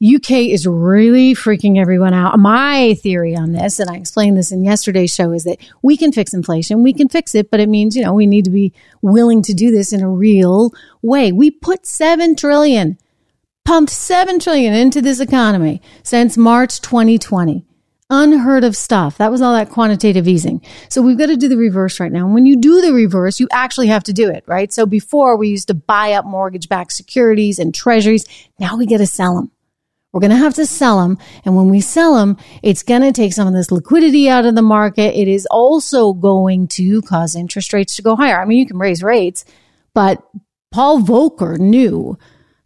UK 0.02 0.30
is 0.48 0.66
really 0.66 1.34
freaking 1.34 1.78
everyone 1.78 2.14
out. 2.14 2.38
My 2.38 2.94
theory 2.94 3.36
on 3.36 3.52
this, 3.52 3.78
and 3.78 3.90
I 3.90 3.96
explained 3.96 4.38
this 4.38 4.50
in 4.50 4.64
yesterday's 4.64 5.14
show, 5.14 5.32
is 5.32 5.44
that 5.44 5.58
we 5.82 5.96
can 5.98 6.10
fix 6.10 6.32
inflation. 6.32 6.82
We 6.82 6.94
can 6.94 7.10
fix 7.10 7.34
it, 7.34 7.50
but 7.50 7.60
it 7.60 7.68
means, 7.68 7.94
you 7.94 8.02
know, 8.02 8.14
we 8.14 8.26
need 8.26 8.46
to 8.46 8.50
be 8.50 8.72
willing 9.02 9.42
to 9.42 9.52
do 9.52 9.70
this 9.70 9.92
in 9.92 10.02
a 10.02 10.08
real 10.08 10.72
way. 11.02 11.30
We 11.30 11.50
put 11.50 11.86
seven 11.86 12.34
trillion, 12.34 12.96
pumped 13.64 13.92
seven 13.92 14.38
trillion 14.38 14.74
into 14.74 15.00
this 15.00 15.20
economy 15.20 15.80
since 16.02 16.36
March 16.36 16.80
2020 16.80 17.64
unheard 18.12 18.62
of 18.62 18.76
stuff. 18.76 19.16
That 19.16 19.30
was 19.30 19.40
all 19.40 19.54
that 19.54 19.70
quantitative 19.70 20.28
easing. 20.28 20.60
So 20.90 21.00
we've 21.00 21.16
got 21.16 21.26
to 21.26 21.36
do 21.36 21.48
the 21.48 21.56
reverse 21.56 21.98
right 21.98 22.12
now. 22.12 22.26
And 22.26 22.34
when 22.34 22.44
you 22.44 22.56
do 22.56 22.82
the 22.82 22.92
reverse, 22.92 23.40
you 23.40 23.48
actually 23.50 23.86
have 23.86 24.04
to 24.04 24.12
do 24.12 24.28
it, 24.28 24.44
right? 24.46 24.70
So 24.70 24.84
before 24.84 25.36
we 25.38 25.48
used 25.48 25.68
to 25.68 25.74
buy 25.74 26.12
up 26.12 26.26
mortgage 26.26 26.68
backed 26.68 26.92
securities 26.92 27.58
and 27.58 27.74
treasuries. 27.74 28.26
Now 28.58 28.76
we 28.76 28.84
get 28.84 28.98
to 28.98 29.06
sell 29.06 29.34
them. 29.34 29.50
We're 30.12 30.20
going 30.20 30.30
to 30.30 30.36
have 30.36 30.54
to 30.56 30.66
sell 30.66 31.00
them. 31.00 31.16
And 31.46 31.56
when 31.56 31.70
we 31.70 31.80
sell 31.80 32.14
them, 32.16 32.36
it's 32.62 32.82
going 32.82 33.00
to 33.00 33.12
take 33.12 33.32
some 33.32 33.48
of 33.48 33.54
this 33.54 33.72
liquidity 33.72 34.28
out 34.28 34.44
of 34.44 34.54
the 34.54 34.62
market. 34.62 35.18
It 35.18 35.26
is 35.26 35.46
also 35.50 36.12
going 36.12 36.68
to 36.68 37.00
cause 37.00 37.34
interest 37.34 37.72
rates 37.72 37.96
to 37.96 38.02
go 38.02 38.14
higher. 38.14 38.38
I 38.38 38.44
mean, 38.44 38.58
you 38.58 38.66
can 38.66 38.76
raise 38.76 39.02
rates, 39.02 39.46
but 39.94 40.22
Paul 40.70 41.00
Volcker 41.00 41.58
knew 41.58 42.18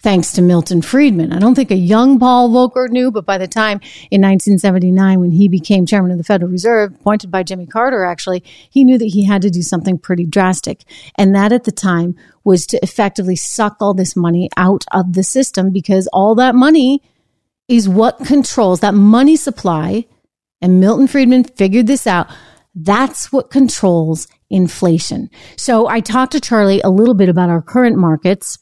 thanks 0.07 0.35
to 0.35 0.41
Milton 0.41 0.83
Friedman. 0.83 1.33
I 1.33 1.41
don't 1.41 1.57
think 1.57 1.73
a 1.73 1.75
young 1.75 2.21
Paul 2.21 2.49
Volcker 2.51 2.89
knew, 2.89 3.11
but 3.11 3.27
by 3.27 3.39
the 3.39 3.49
time 3.49 3.81
in 4.13 4.23
1979, 4.23 5.19
when 5.19 5.33
he 5.33 5.49
became 5.49 5.85
chairman 5.85 6.13
of 6.13 6.19
the 6.19 6.23
Federal 6.23 6.49
Reserve, 6.49 6.95
appointed 6.95 7.29
by 7.29 7.43
Jimmy 7.43 7.67
Carter, 7.67 8.05
actually, 8.05 8.45
he 8.71 8.85
knew 8.85 8.99
that 8.99 9.07
he 9.07 9.25
had 9.25 9.43
to 9.43 9.51
do 9.51 9.63
something 9.63 9.99
pretty 9.99 10.25
drastic. 10.25 10.85
And 11.17 11.35
that 11.35 11.51
at 11.51 11.65
the 11.65 11.73
time 11.73 12.15
was 12.45 12.69
to 12.69 12.79
effectively 12.85 13.35
suck 13.35 13.79
all 13.81 13.95
this 13.95 14.15
money 14.15 14.49
out 14.57 14.85
of 14.93 15.15
the 15.15 15.25
system 15.25 15.73
because 15.73 16.07
all 16.13 16.37
that 16.37 16.55
money 16.55 17.03
is 17.67 17.89
what 17.89 18.25
controls 18.27 18.79
that 18.81 18.95
money 18.95 19.35
supply. 19.35 20.07
And 20.63 20.79
Milton 20.79 21.09
Friedman 21.09 21.43
figured 21.43 21.89
this 21.89 22.07
out. 22.07 22.29
That's 22.77 23.33
what 23.33 23.51
controls 23.51 24.29
inflation. 24.51 25.31
So 25.57 25.89
I 25.89 25.99
talked 25.99 26.31
to 26.31 26.41
Charlie 26.41 26.81
a 26.83 26.91
little 26.91 27.15
bit 27.15 27.29
about 27.29 27.51
our 27.51 27.61
current 27.61 27.97
markets 27.97 28.61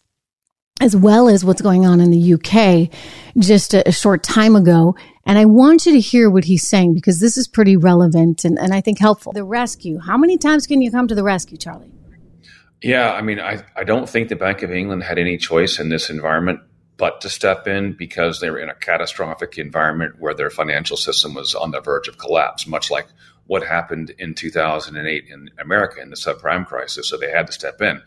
as 0.81 0.97
well 0.97 1.29
as 1.29 1.45
what's 1.45 1.63
going 1.63 1.87
on 1.87 2.01
in 2.01 2.11
the 2.11 2.35
UK 2.35 2.91
just 3.39 3.75
a, 3.75 3.89
a, 3.89 3.93
short 3.93 4.25
time 4.25 4.57
ago. 4.57 4.97
And 5.25 5.39
I 5.39 5.45
want 5.45 5.87
you 5.87 5.93
to 5.93 6.01
hear 6.01 6.29
what 6.29 6.45
he's 6.45 6.67
saying 6.67 6.95
because 6.95 7.21
this 7.21 7.37
is 7.37 7.47
pretty 7.47 7.77
relevant 7.77 8.45
and, 8.45 8.59
and 8.59 8.75
I 8.75 8.81
think 8.81 8.99
helpful. 8.99 9.33
The 9.33 9.45
rescue. 9.45 9.99
How 10.01 10.19
many 10.19 10.37
times 10.37 10.67
can 10.67 10.83
you 10.83 10.91
come 10.91 11.07
to 11.07 11.15
the 11.15 11.23
rescue, 11.23 11.57
Charlie? 11.57 11.93
Yeah, 12.83 13.13
I 13.13 13.23
mean, 13.23 13.39
I, 13.39 13.63
I 13.77 13.85
don't 13.85 14.09
think 14.09 14.29
the 14.29 14.37
Bank 14.37 14.63
of 14.63 14.73
England 14.73 15.05
had 15.05 15.17
any 15.17 15.39
choice 15.39 15.79
in 15.79 15.91
this 15.91 16.11
environment 16.11 16.61
but 16.97 17.21
to 17.21 17.29
step 17.29 17.67
in 17.67 17.93
because 17.93 18.41
they 18.41 18.51
were 18.51 18.59
in 18.59 18.69
a 18.69 18.75
catastrophic 18.75 19.59
environment 19.59 20.17
where 20.19 20.35
their 20.35 20.51
financial 20.51 20.97
system 20.97 21.35
was 21.35 21.55
on 21.55 21.71
the 21.71 21.81
verge 21.81 22.09
of 22.09 22.19
collapse, 22.19 22.67
much 22.67 22.91
like 22.91 23.07
what 23.47 23.65
happened 23.65 24.11
in 24.19 24.35
2008 24.35 25.25
in 25.29 25.51
America 25.59 26.01
in 26.01 26.11
the 26.11 26.17
subprime 26.17 26.67
crisis. 26.67 27.09
So 27.09 27.17
they 27.17 27.31
had 27.31 27.47
to 27.47 27.53
step 27.53 27.81
in. 27.81 28.01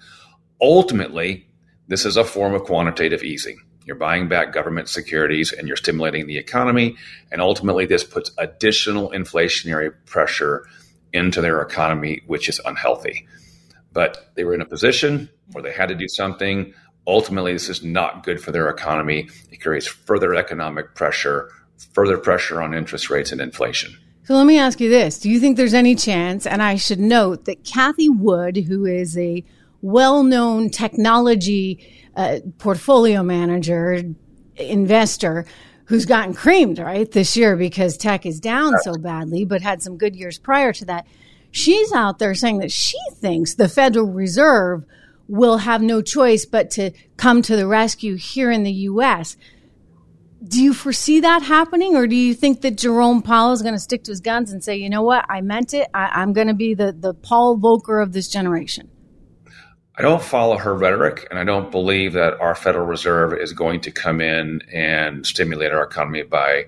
Ultimately, 0.61 1.47
this 1.87 2.05
is 2.05 2.17
a 2.17 2.23
form 2.23 2.53
of 2.53 2.63
quantitative 2.63 3.23
easing. 3.23 3.57
You're 3.85 3.95
buying 3.95 4.27
back 4.27 4.51
government 4.51 4.89
securities 4.89 5.53
and 5.53 5.67
you're 5.67 5.77
stimulating 5.77 6.27
the 6.27 6.37
economy. 6.37 6.97
And 7.31 7.41
ultimately, 7.41 7.85
this 7.85 8.03
puts 8.03 8.31
additional 8.37 9.11
inflationary 9.11 9.93
pressure 10.05 10.67
into 11.13 11.39
their 11.39 11.61
economy, 11.61 12.21
which 12.27 12.49
is 12.49 12.59
unhealthy. 12.65 13.25
But 13.93 14.31
they 14.35 14.43
were 14.43 14.53
in 14.53 14.61
a 14.61 14.65
position 14.65 15.29
where 15.53 15.63
they 15.63 15.71
had 15.71 15.87
to 15.87 15.95
do 15.95 16.09
something. 16.09 16.73
Ultimately, 17.07 17.53
this 17.53 17.69
is 17.69 17.81
not 17.81 18.23
good 18.23 18.41
for 18.41 18.51
their 18.51 18.69
economy. 18.69 19.29
It 19.51 19.61
creates 19.61 19.87
further 19.87 20.35
economic 20.35 20.93
pressure, 20.93 21.49
further 21.93 22.17
pressure 22.17 22.61
on 22.61 22.73
interest 22.73 23.09
rates 23.09 23.31
and 23.31 23.39
inflation. 23.39 23.97
So 24.25 24.35
let 24.35 24.45
me 24.45 24.57
ask 24.57 24.81
you 24.81 24.89
this 24.89 25.19
Do 25.19 25.29
you 25.29 25.39
think 25.39 25.55
there's 25.55 25.73
any 25.73 25.95
chance? 25.95 26.45
And 26.45 26.61
I 26.61 26.75
should 26.75 26.99
note 26.99 27.45
that 27.45 27.63
Cathie 27.63 28.09
Wood, 28.09 28.57
who 28.57 28.85
is 28.85 29.17
a 29.17 29.45
well 29.87 30.21
known 30.21 30.69
technology 30.69 31.79
uh, 32.15 32.39
portfolio 32.57 33.23
manager, 33.23 34.03
investor 34.57 35.45
who's 35.85 36.05
gotten 36.05 36.33
creamed, 36.33 36.77
right, 36.77 37.09
this 37.13 37.37
year 37.37 37.55
because 37.55 37.95
tech 37.95 38.25
is 38.25 38.41
down 38.41 38.73
so 38.81 38.93
badly, 38.95 39.45
but 39.45 39.61
had 39.61 39.81
some 39.81 39.97
good 39.97 40.13
years 40.15 40.37
prior 40.37 40.73
to 40.73 40.83
that. 40.83 41.07
She's 41.51 41.93
out 41.93 42.19
there 42.19 42.35
saying 42.35 42.59
that 42.59 42.71
she 42.71 42.97
thinks 43.13 43.55
the 43.55 43.69
Federal 43.69 44.07
Reserve 44.07 44.83
will 45.29 45.59
have 45.59 45.81
no 45.81 46.01
choice 46.01 46.45
but 46.45 46.69
to 46.71 46.91
come 47.15 47.41
to 47.43 47.55
the 47.55 47.67
rescue 47.67 48.15
here 48.15 48.51
in 48.51 48.63
the 48.63 48.71
U.S. 48.71 49.37
Do 50.45 50.61
you 50.61 50.73
foresee 50.73 51.21
that 51.21 51.43
happening, 51.43 51.95
or 51.95 52.07
do 52.07 52.15
you 52.15 52.33
think 52.33 52.59
that 52.61 52.77
Jerome 52.77 53.21
Powell 53.21 53.53
is 53.53 53.61
going 53.61 53.73
to 53.73 53.79
stick 53.79 54.03
to 54.03 54.11
his 54.11 54.19
guns 54.19 54.51
and 54.51 54.61
say, 54.61 54.75
you 54.75 54.89
know 54.89 55.01
what, 55.01 55.25
I 55.29 55.39
meant 55.39 55.73
it. 55.73 55.87
I, 55.93 56.21
am 56.21 56.33
going 56.33 56.47
to 56.47 56.53
be 56.53 56.73
the, 56.73 56.91
the 56.91 57.13
Paul 57.13 57.57
Volcker 57.57 58.03
of 58.03 58.11
this 58.11 58.27
generation? 58.27 58.89
I 59.97 60.03
don't 60.03 60.21
follow 60.21 60.57
her 60.57 60.75
rhetoric, 60.75 61.27
and 61.31 61.39
I 61.39 61.43
don't 61.43 61.71
believe 61.71 62.13
that 62.13 62.39
our 62.39 62.53
Federal 62.53 62.85
Reserve 62.85 63.33
is 63.33 63.51
going 63.51 63.81
to 63.81 63.91
come 63.91 64.21
in 64.21 64.61
and 64.71 65.25
stimulate 65.25 65.71
our 65.71 65.83
economy 65.83 66.21
by 66.21 66.67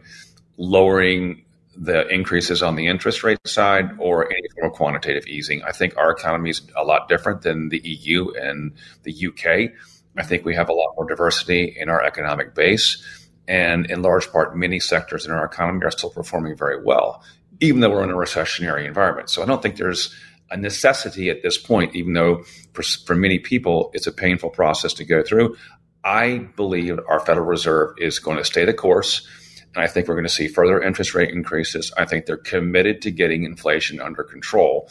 lowering 0.58 1.46
the 1.78 2.08
increases 2.08 2.64
on 2.64 2.76
the 2.76 2.88
interest 2.88 3.24
rate 3.24 3.38
side 3.46 3.92
or 4.00 4.26
any 4.32 4.48
form 4.56 4.72
of 4.72 4.74
quantitative 4.74 5.28
easing. 5.28 5.62
I 5.64 5.72
think 5.72 5.96
our 5.96 6.10
economy 6.10 6.50
is 6.50 6.64
a 6.76 6.84
lot 6.84 7.08
different 7.08 7.44
than 7.44 7.70
the 7.70 7.80
EU 7.80 8.32
and 8.32 8.74
the 9.04 9.28
UK. 9.28 9.74
I 10.18 10.24
think 10.24 10.44
we 10.44 10.56
have 10.56 10.68
a 10.68 10.74
lot 10.74 10.96
more 10.98 11.08
diversity 11.08 11.78
in 11.80 11.88
our 11.88 12.04
economic 12.04 12.56
base. 12.56 13.02
And 13.48 13.90
in 13.92 14.02
large 14.02 14.32
part, 14.32 14.58
many 14.58 14.80
sectors 14.80 15.28
in 15.28 15.32
our 15.32 15.46
economy 15.46 15.86
are 15.86 15.92
still 15.92 16.10
performing 16.10 16.58
very 16.58 16.84
well, 16.84 17.24
even 17.60 17.80
though 17.80 17.92
we're 17.92 18.04
in 18.04 18.10
a 18.10 18.14
recessionary 18.14 18.86
environment. 18.86 19.30
So 19.30 19.44
I 19.44 19.46
don't 19.46 19.62
think 19.62 19.78
there's 19.78 20.14
a 20.52 20.58
necessity 20.58 21.30
at 21.30 21.44
this 21.44 21.58
point, 21.58 21.96
even 21.96 22.14
though 22.14 22.44
for, 22.74 22.84
for 22.84 23.16
many 23.16 23.40
people 23.40 23.92
it's 23.94 24.08
a 24.08 24.12
painful 24.12 24.50
process 24.50 24.94
to 24.96 25.06
go 25.06 25.24
through. 25.24 25.56
I 26.04 26.48
believe 26.56 27.00
our 27.08 27.20
Federal 27.20 27.46
Reserve 27.46 27.96
is 27.98 28.20
going 28.20 28.38
to 28.38 28.46
stay 28.46 28.66
the 28.66 28.74
course. 28.74 29.28
And 29.76 29.84
I 29.84 29.88
think 29.88 30.08
we're 30.08 30.16
going 30.16 30.26
to 30.26 30.34
see 30.34 30.48
further 30.48 30.82
interest 30.82 31.14
rate 31.14 31.30
increases. 31.30 31.94
I 31.96 32.06
think 32.06 32.26
they're 32.26 32.38
committed 32.38 33.02
to 33.04 33.12
getting 33.12 33.44
inflation 33.44 34.02
under 34.02 34.24
control. 34.24 34.90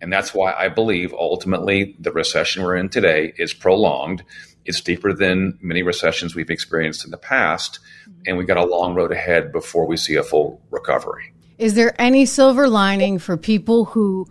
And 0.00 0.12
that's 0.12 0.32
why 0.32 0.52
I 0.52 0.68
believe 0.68 1.12
ultimately 1.12 1.96
the 1.98 2.12
recession 2.12 2.62
we're 2.62 2.76
in 2.76 2.88
today 2.88 3.32
is 3.36 3.52
prolonged 3.52 4.22
It's 4.64 4.80
deeper 4.80 5.12
than 5.12 5.58
many 5.62 5.82
recessions 5.82 6.34
we've 6.34 6.50
experienced 6.50 7.04
in 7.04 7.10
the 7.10 7.16
past, 7.16 7.80
and 8.26 8.36
we've 8.36 8.46
got 8.46 8.58
a 8.58 8.64
long 8.64 8.94
road 8.94 9.12
ahead 9.12 9.52
before 9.52 9.86
we 9.86 9.96
see 9.96 10.16
a 10.16 10.22
full 10.22 10.60
recovery. 10.70 11.32
Is 11.58 11.74
there 11.74 11.94
any 12.00 12.26
silver 12.26 12.68
lining 12.68 13.18
for 13.18 13.36
people 13.36 13.86
who 13.86 14.26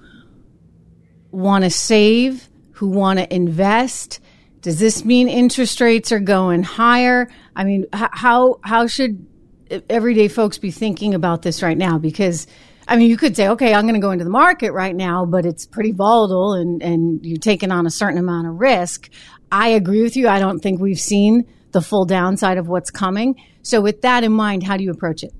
want 1.31 1.63
to 1.63 1.69
save, 1.69 2.49
who 2.71 2.87
want 2.87 3.19
to 3.19 3.33
invest? 3.33 4.19
Does 4.61 4.79
this 4.79 5.05
mean 5.05 5.27
interest 5.27 5.79
rates 5.79 6.11
are 6.11 6.19
going 6.19 6.63
higher? 6.63 7.29
I 7.55 7.63
mean, 7.63 7.85
how 7.93 8.59
how 8.63 8.87
should 8.87 9.25
everyday 9.89 10.27
folks 10.27 10.57
be 10.57 10.71
thinking 10.71 11.13
about 11.13 11.41
this 11.41 11.61
right 11.61 11.77
now? 11.77 11.97
Because 11.97 12.47
I 12.87 12.97
mean, 12.97 13.09
you 13.09 13.17
could 13.17 13.35
say, 13.35 13.47
okay, 13.49 13.73
I'm 13.73 13.83
going 13.83 13.93
to 13.93 14.01
go 14.01 14.09
into 14.09 14.23
the 14.23 14.31
market 14.31 14.71
right 14.71 14.95
now, 14.95 15.23
but 15.23 15.45
it's 15.45 15.67
pretty 15.67 15.91
volatile 15.91 16.53
and, 16.53 16.81
and 16.81 17.23
you're 17.23 17.37
taking 17.37 17.71
on 17.71 17.85
a 17.85 17.91
certain 17.91 18.17
amount 18.17 18.47
of 18.47 18.59
risk. 18.59 19.11
I 19.51 19.69
agree 19.69 20.01
with 20.01 20.17
you. 20.17 20.27
I 20.27 20.39
don't 20.39 20.59
think 20.59 20.81
we've 20.81 20.99
seen 20.99 21.45
the 21.71 21.81
full 21.81 22.05
downside 22.05 22.57
of 22.57 22.67
what's 22.67 22.89
coming. 22.89 23.35
So 23.61 23.79
with 23.79 24.01
that 24.01 24.23
in 24.23 24.31
mind, 24.31 24.63
how 24.63 24.75
do 24.75 24.83
you 24.83 24.89
approach 24.89 25.23
it? 25.23 25.31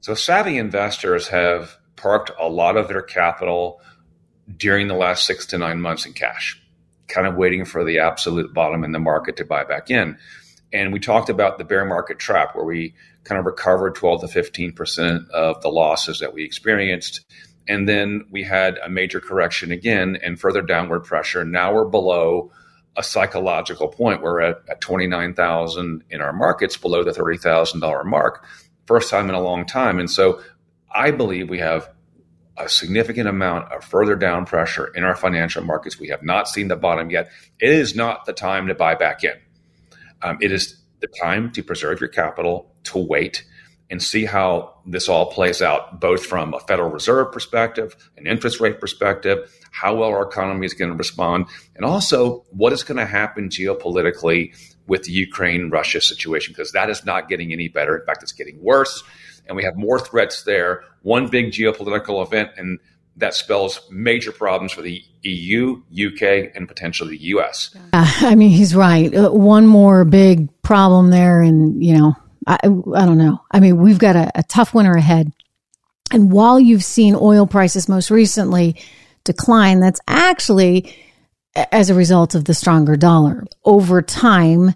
So 0.00 0.14
savvy 0.14 0.56
investors 0.56 1.28
have 1.28 1.76
parked 1.96 2.30
a 2.40 2.48
lot 2.48 2.78
of 2.78 2.88
their 2.88 3.02
capital 3.02 3.80
during 4.56 4.88
the 4.88 4.94
last 4.94 5.26
six 5.26 5.46
to 5.46 5.58
nine 5.58 5.80
months 5.80 6.06
in 6.06 6.12
cash, 6.12 6.60
kind 7.08 7.26
of 7.26 7.36
waiting 7.36 7.64
for 7.64 7.84
the 7.84 7.98
absolute 7.98 8.52
bottom 8.52 8.84
in 8.84 8.92
the 8.92 8.98
market 8.98 9.36
to 9.36 9.44
buy 9.44 9.64
back 9.64 9.90
in. 9.90 10.16
And 10.72 10.92
we 10.92 10.98
talked 10.98 11.30
about 11.30 11.58
the 11.58 11.64
bear 11.64 11.84
market 11.84 12.18
trap 12.18 12.54
where 12.54 12.64
we 12.64 12.94
kind 13.22 13.38
of 13.38 13.46
recovered 13.46 13.94
12 13.94 14.22
to 14.22 14.26
15% 14.26 15.30
of 15.30 15.62
the 15.62 15.68
losses 15.68 16.18
that 16.18 16.34
we 16.34 16.44
experienced. 16.44 17.24
And 17.66 17.88
then 17.88 18.26
we 18.30 18.42
had 18.42 18.78
a 18.78 18.90
major 18.90 19.20
correction 19.20 19.70
again 19.70 20.18
and 20.22 20.38
further 20.38 20.60
downward 20.60 21.00
pressure. 21.00 21.44
Now 21.44 21.72
we're 21.72 21.84
below 21.84 22.50
a 22.96 23.02
psychological 23.02 23.88
point. 23.88 24.22
We're 24.22 24.40
at, 24.40 24.62
at 24.68 24.80
29,000 24.80 26.04
in 26.10 26.20
our 26.20 26.32
markets, 26.32 26.76
below 26.76 27.02
the 27.02 27.12
$30,000 27.12 28.04
mark. 28.04 28.44
First 28.86 29.10
time 29.10 29.28
in 29.28 29.34
a 29.34 29.40
long 29.40 29.64
time. 29.66 29.98
And 29.98 30.10
so 30.10 30.40
I 30.92 31.10
believe 31.10 31.48
we 31.48 31.58
have 31.58 31.88
a 32.56 32.68
significant 32.68 33.28
amount 33.28 33.72
of 33.72 33.84
further 33.84 34.14
down 34.14 34.46
pressure 34.46 34.86
in 34.94 35.04
our 35.04 35.16
financial 35.16 35.62
markets. 35.62 35.98
We 35.98 36.08
have 36.08 36.22
not 36.22 36.48
seen 36.48 36.68
the 36.68 36.76
bottom 36.76 37.10
yet. 37.10 37.30
It 37.60 37.70
is 37.70 37.94
not 37.94 38.26
the 38.26 38.32
time 38.32 38.68
to 38.68 38.74
buy 38.74 38.94
back 38.94 39.24
in. 39.24 39.34
Um, 40.22 40.38
it 40.40 40.52
is 40.52 40.80
the 41.00 41.08
time 41.08 41.50
to 41.52 41.62
preserve 41.62 42.00
your 42.00 42.08
capital, 42.08 42.72
to 42.84 42.98
wait 42.98 43.44
and 43.90 44.02
see 44.02 44.24
how 44.24 44.74
this 44.86 45.08
all 45.08 45.26
plays 45.26 45.60
out, 45.60 46.00
both 46.00 46.24
from 46.24 46.54
a 46.54 46.60
Federal 46.60 46.90
Reserve 46.90 47.30
perspective, 47.32 47.94
an 48.16 48.26
interest 48.26 48.60
rate 48.60 48.80
perspective, 48.80 49.52
how 49.72 49.94
well 49.94 50.08
our 50.08 50.22
economy 50.22 50.64
is 50.64 50.74
going 50.74 50.90
to 50.90 50.96
respond, 50.96 51.46
and 51.76 51.84
also 51.84 52.44
what 52.50 52.72
is 52.72 52.82
going 52.82 52.96
to 52.96 53.06
happen 53.06 53.48
geopolitically 53.48 54.56
with 54.86 55.02
the 55.02 55.12
Ukraine 55.12 55.70
Russia 55.70 56.00
situation, 56.00 56.52
because 56.52 56.72
that 56.72 56.88
is 56.88 57.04
not 57.04 57.28
getting 57.28 57.52
any 57.52 57.68
better. 57.68 57.96
In 57.98 58.06
fact, 58.06 58.22
it's 58.22 58.32
getting 58.32 58.62
worse. 58.62 59.02
And 59.46 59.56
we 59.56 59.64
have 59.64 59.76
more 59.76 59.98
threats 59.98 60.42
there. 60.42 60.84
One 61.02 61.28
big 61.28 61.52
geopolitical 61.52 62.24
event, 62.24 62.50
and 62.56 62.78
that 63.16 63.34
spells 63.34 63.80
major 63.90 64.32
problems 64.32 64.72
for 64.72 64.82
the 64.82 65.02
EU, 65.22 65.82
UK, 65.92 66.50
and 66.54 66.66
potentially 66.66 67.16
the 67.16 67.24
US. 67.24 67.74
Uh, 67.92 68.10
I 68.20 68.34
mean, 68.34 68.50
he's 68.50 68.74
right. 68.74 69.14
Uh, 69.14 69.30
one 69.30 69.66
more 69.66 70.04
big 70.04 70.48
problem 70.62 71.10
there, 71.10 71.42
and, 71.42 71.82
you 71.84 71.96
know, 71.96 72.14
I, 72.46 72.58
I 72.64 73.06
don't 73.06 73.18
know. 73.18 73.40
I 73.50 73.60
mean, 73.60 73.78
we've 73.78 73.98
got 73.98 74.16
a, 74.16 74.30
a 74.34 74.42
tough 74.42 74.74
winter 74.74 74.94
ahead. 74.94 75.32
And 76.10 76.30
while 76.30 76.60
you've 76.60 76.84
seen 76.84 77.16
oil 77.18 77.46
prices 77.46 77.88
most 77.88 78.10
recently 78.10 78.76
decline, 79.24 79.80
that's 79.80 80.00
actually 80.06 80.94
as 81.54 81.90
a 81.90 81.94
result 81.94 82.34
of 82.34 82.44
the 82.44 82.54
stronger 82.54 82.96
dollar. 82.96 83.44
Over 83.64 84.02
time, 84.02 84.74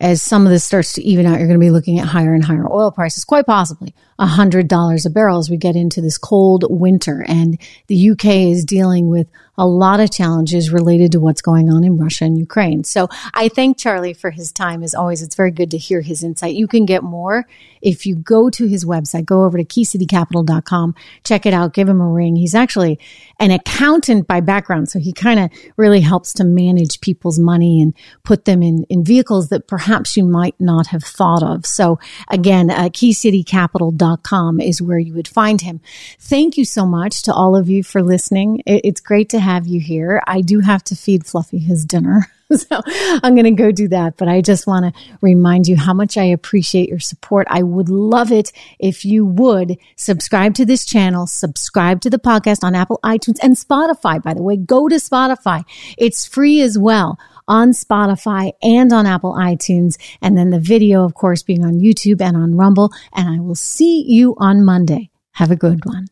as 0.00 0.22
some 0.22 0.46
of 0.46 0.52
this 0.52 0.64
starts 0.64 0.92
to 0.94 1.02
even 1.02 1.26
out, 1.26 1.38
you're 1.38 1.48
going 1.48 1.58
to 1.58 1.64
be 1.64 1.70
looking 1.70 1.98
at 1.98 2.06
higher 2.06 2.34
and 2.34 2.44
higher 2.44 2.70
oil 2.70 2.90
prices, 2.90 3.24
quite 3.24 3.46
possibly 3.46 3.94
$100 4.20 5.06
a 5.06 5.10
barrel 5.10 5.38
as 5.38 5.50
we 5.50 5.56
get 5.56 5.76
into 5.76 6.00
this 6.00 6.18
cold 6.18 6.64
winter. 6.68 7.24
And 7.26 7.60
the 7.88 8.10
UK 8.10 8.26
is 8.26 8.64
dealing 8.64 9.08
with 9.08 9.26
a 9.58 9.66
lot 9.66 10.00
of 10.00 10.10
challenges 10.10 10.72
related 10.72 11.12
to 11.12 11.20
what's 11.20 11.42
going 11.42 11.68
on 11.68 11.84
in 11.84 11.98
Russia 11.98 12.24
and 12.24 12.38
Ukraine. 12.38 12.84
So 12.84 13.08
I 13.34 13.48
thank 13.48 13.76
Charlie 13.76 14.14
for 14.14 14.30
his 14.30 14.52
time. 14.52 14.82
As 14.82 14.94
always, 14.94 15.20
it's 15.20 15.34
very 15.34 15.50
good 15.50 15.70
to 15.72 15.78
hear 15.78 16.00
his 16.00 16.22
insight. 16.22 16.54
You 16.54 16.68
can 16.68 16.86
get 16.86 17.02
more 17.02 17.44
if 17.82 18.06
you 18.06 18.16
go 18.16 18.50
to 18.50 18.66
his 18.66 18.84
website, 18.84 19.24
go 19.24 19.44
over 19.44 19.58
to 19.58 19.64
keycitycapital.com, 19.64 20.94
check 21.24 21.46
it 21.46 21.54
out, 21.54 21.74
give 21.74 21.88
him 21.88 22.00
a 22.00 22.08
ring. 22.08 22.36
He's 22.36 22.54
actually 22.54 22.98
an 23.38 23.50
accountant 23.50 24.26
by 24.26 24.40
background. 24.40 24.88
So 24.88 24.98
he 24.98 25.12
kind 25.12 25.40
of 25.40 25.50
really 25.76 26.00
helps 26.00 26.32
to 26.34 26.44
manage 26.44 27.00
people's 27.00 27.38
money 27.38 27.80
and 27.80 27.94
put 28.24 28.44
them 28.44 28.62
in, 28.62 28.84
in 28.88 29.04
vehicles 29.04 29.48
that 29.48 29.66
perhaps 29.66 30.16
you 30.16 30.24
might 30.24 30.54
not 30.60 30.88
have 30.88 31.04
thought 31.04 31.42
of. 31.42 31.66
So 31.66 31.98
again, 32.28 32.70
uh, 32.70 32.84
keycitycapital.com 32.84 34.60
is 34.60 34.82
where 34.82 34.98
you 34.98 35.14
would 35.14 35.28
find 35.28 35.60
him. 35.60 35.80
Thank 36.18 36.56
you 36.56 36.64
so 36.64 36.86
much 36.86 37.22
to 37.22 37.32
all 37.32 37.56
of 37.56 37.68
you 37.68 37.82
for 37.82 38.02
listening. 38.02 38.62
It's 38.66 39.00
great 39.00 39.28
to 39.30 39.40
have 39.48 39.66
you 39.66 39.80
here. 39.80 40.22
I 40.26 40.42
do 40.42 40.60
have 40.60 40.84
to 40.84 40.94
feed 40.94 41.24
Fluffy 41.24 41.58
his 41.58 41.86
dinner. 41.86 42.26
so 42.54 42.82
I'm 43.22 43.34
going 43.34 43.44
to 43.44 43.62
go 43.62 43.72
do 43.72 43.88
that. 43.88 44.18
But 44.18 44.28
I 44.28 44.42
just 44.42 44.66
want 44.66 44.94
to 44.94 45.00
remind 45.22 45.66
you 45.66 45.76
how 45.76 45.94
much 45.94 46.18
I 46.18 46.24
appreciate 46.24 46.90
your 46.90 46.98
support. 46.98 47.46
I 47.48 47.62
would 47.62 47.88
love 47.88 48.30
it 48.30 48.52
if 48.78 49.06
you 49.06 49.24
would 49.24 49.78
subscribe 49.96 50.52
to 50.56 50.66
this 50.66 50.84
channel, 50.84 51.26
subscribe 51.26 52.02
to 52.02 52.10
the 52.10 52.18
podcast 52.18 52.62
on 52.62 52.74
Apple 52.74 53.00
iTunes 53.02 53.38
and 53.42 53.56
Spotify. 53.56 54.22
By 54.22 54.34
the 54.34 54.42
way, 54.42 54.58
go 54.58 54.86
to 54.86 54.96
Spotify. 54.96 55.64
It's 55.96 56.26
free 56.26 56.60
as 56.60 56.78
well 56.78 57.18
on 57.46 57.70
Spotify 57.70 58.52
and 58.62 58.92
on 58.92 59.06
Apple 59.06 59.32
iTunes. 59.32 59.96
And 60.20 60.36
then 60.36 60.50
the 60.50 60.60
video, 60.60 61.06
of 61.06 61.14
course, 61.14 61.42
being 61.42 61.64
on 61.64 61.80
YouTube 61.80 62.20
and 62.20 62.36
on 62.36 62.54
Rumble. 62.54 62.92
And 63.14 63.30
I 63.30 63.40
will 63.40 63.54
see 63.54 64.04
you 64.06 64.34
on 64.36 64.62
Monday. 64.62 65.08
Have 65.32 65.50
a 65.50 65.56
good 65.56 65.86
one. 65.86 66.08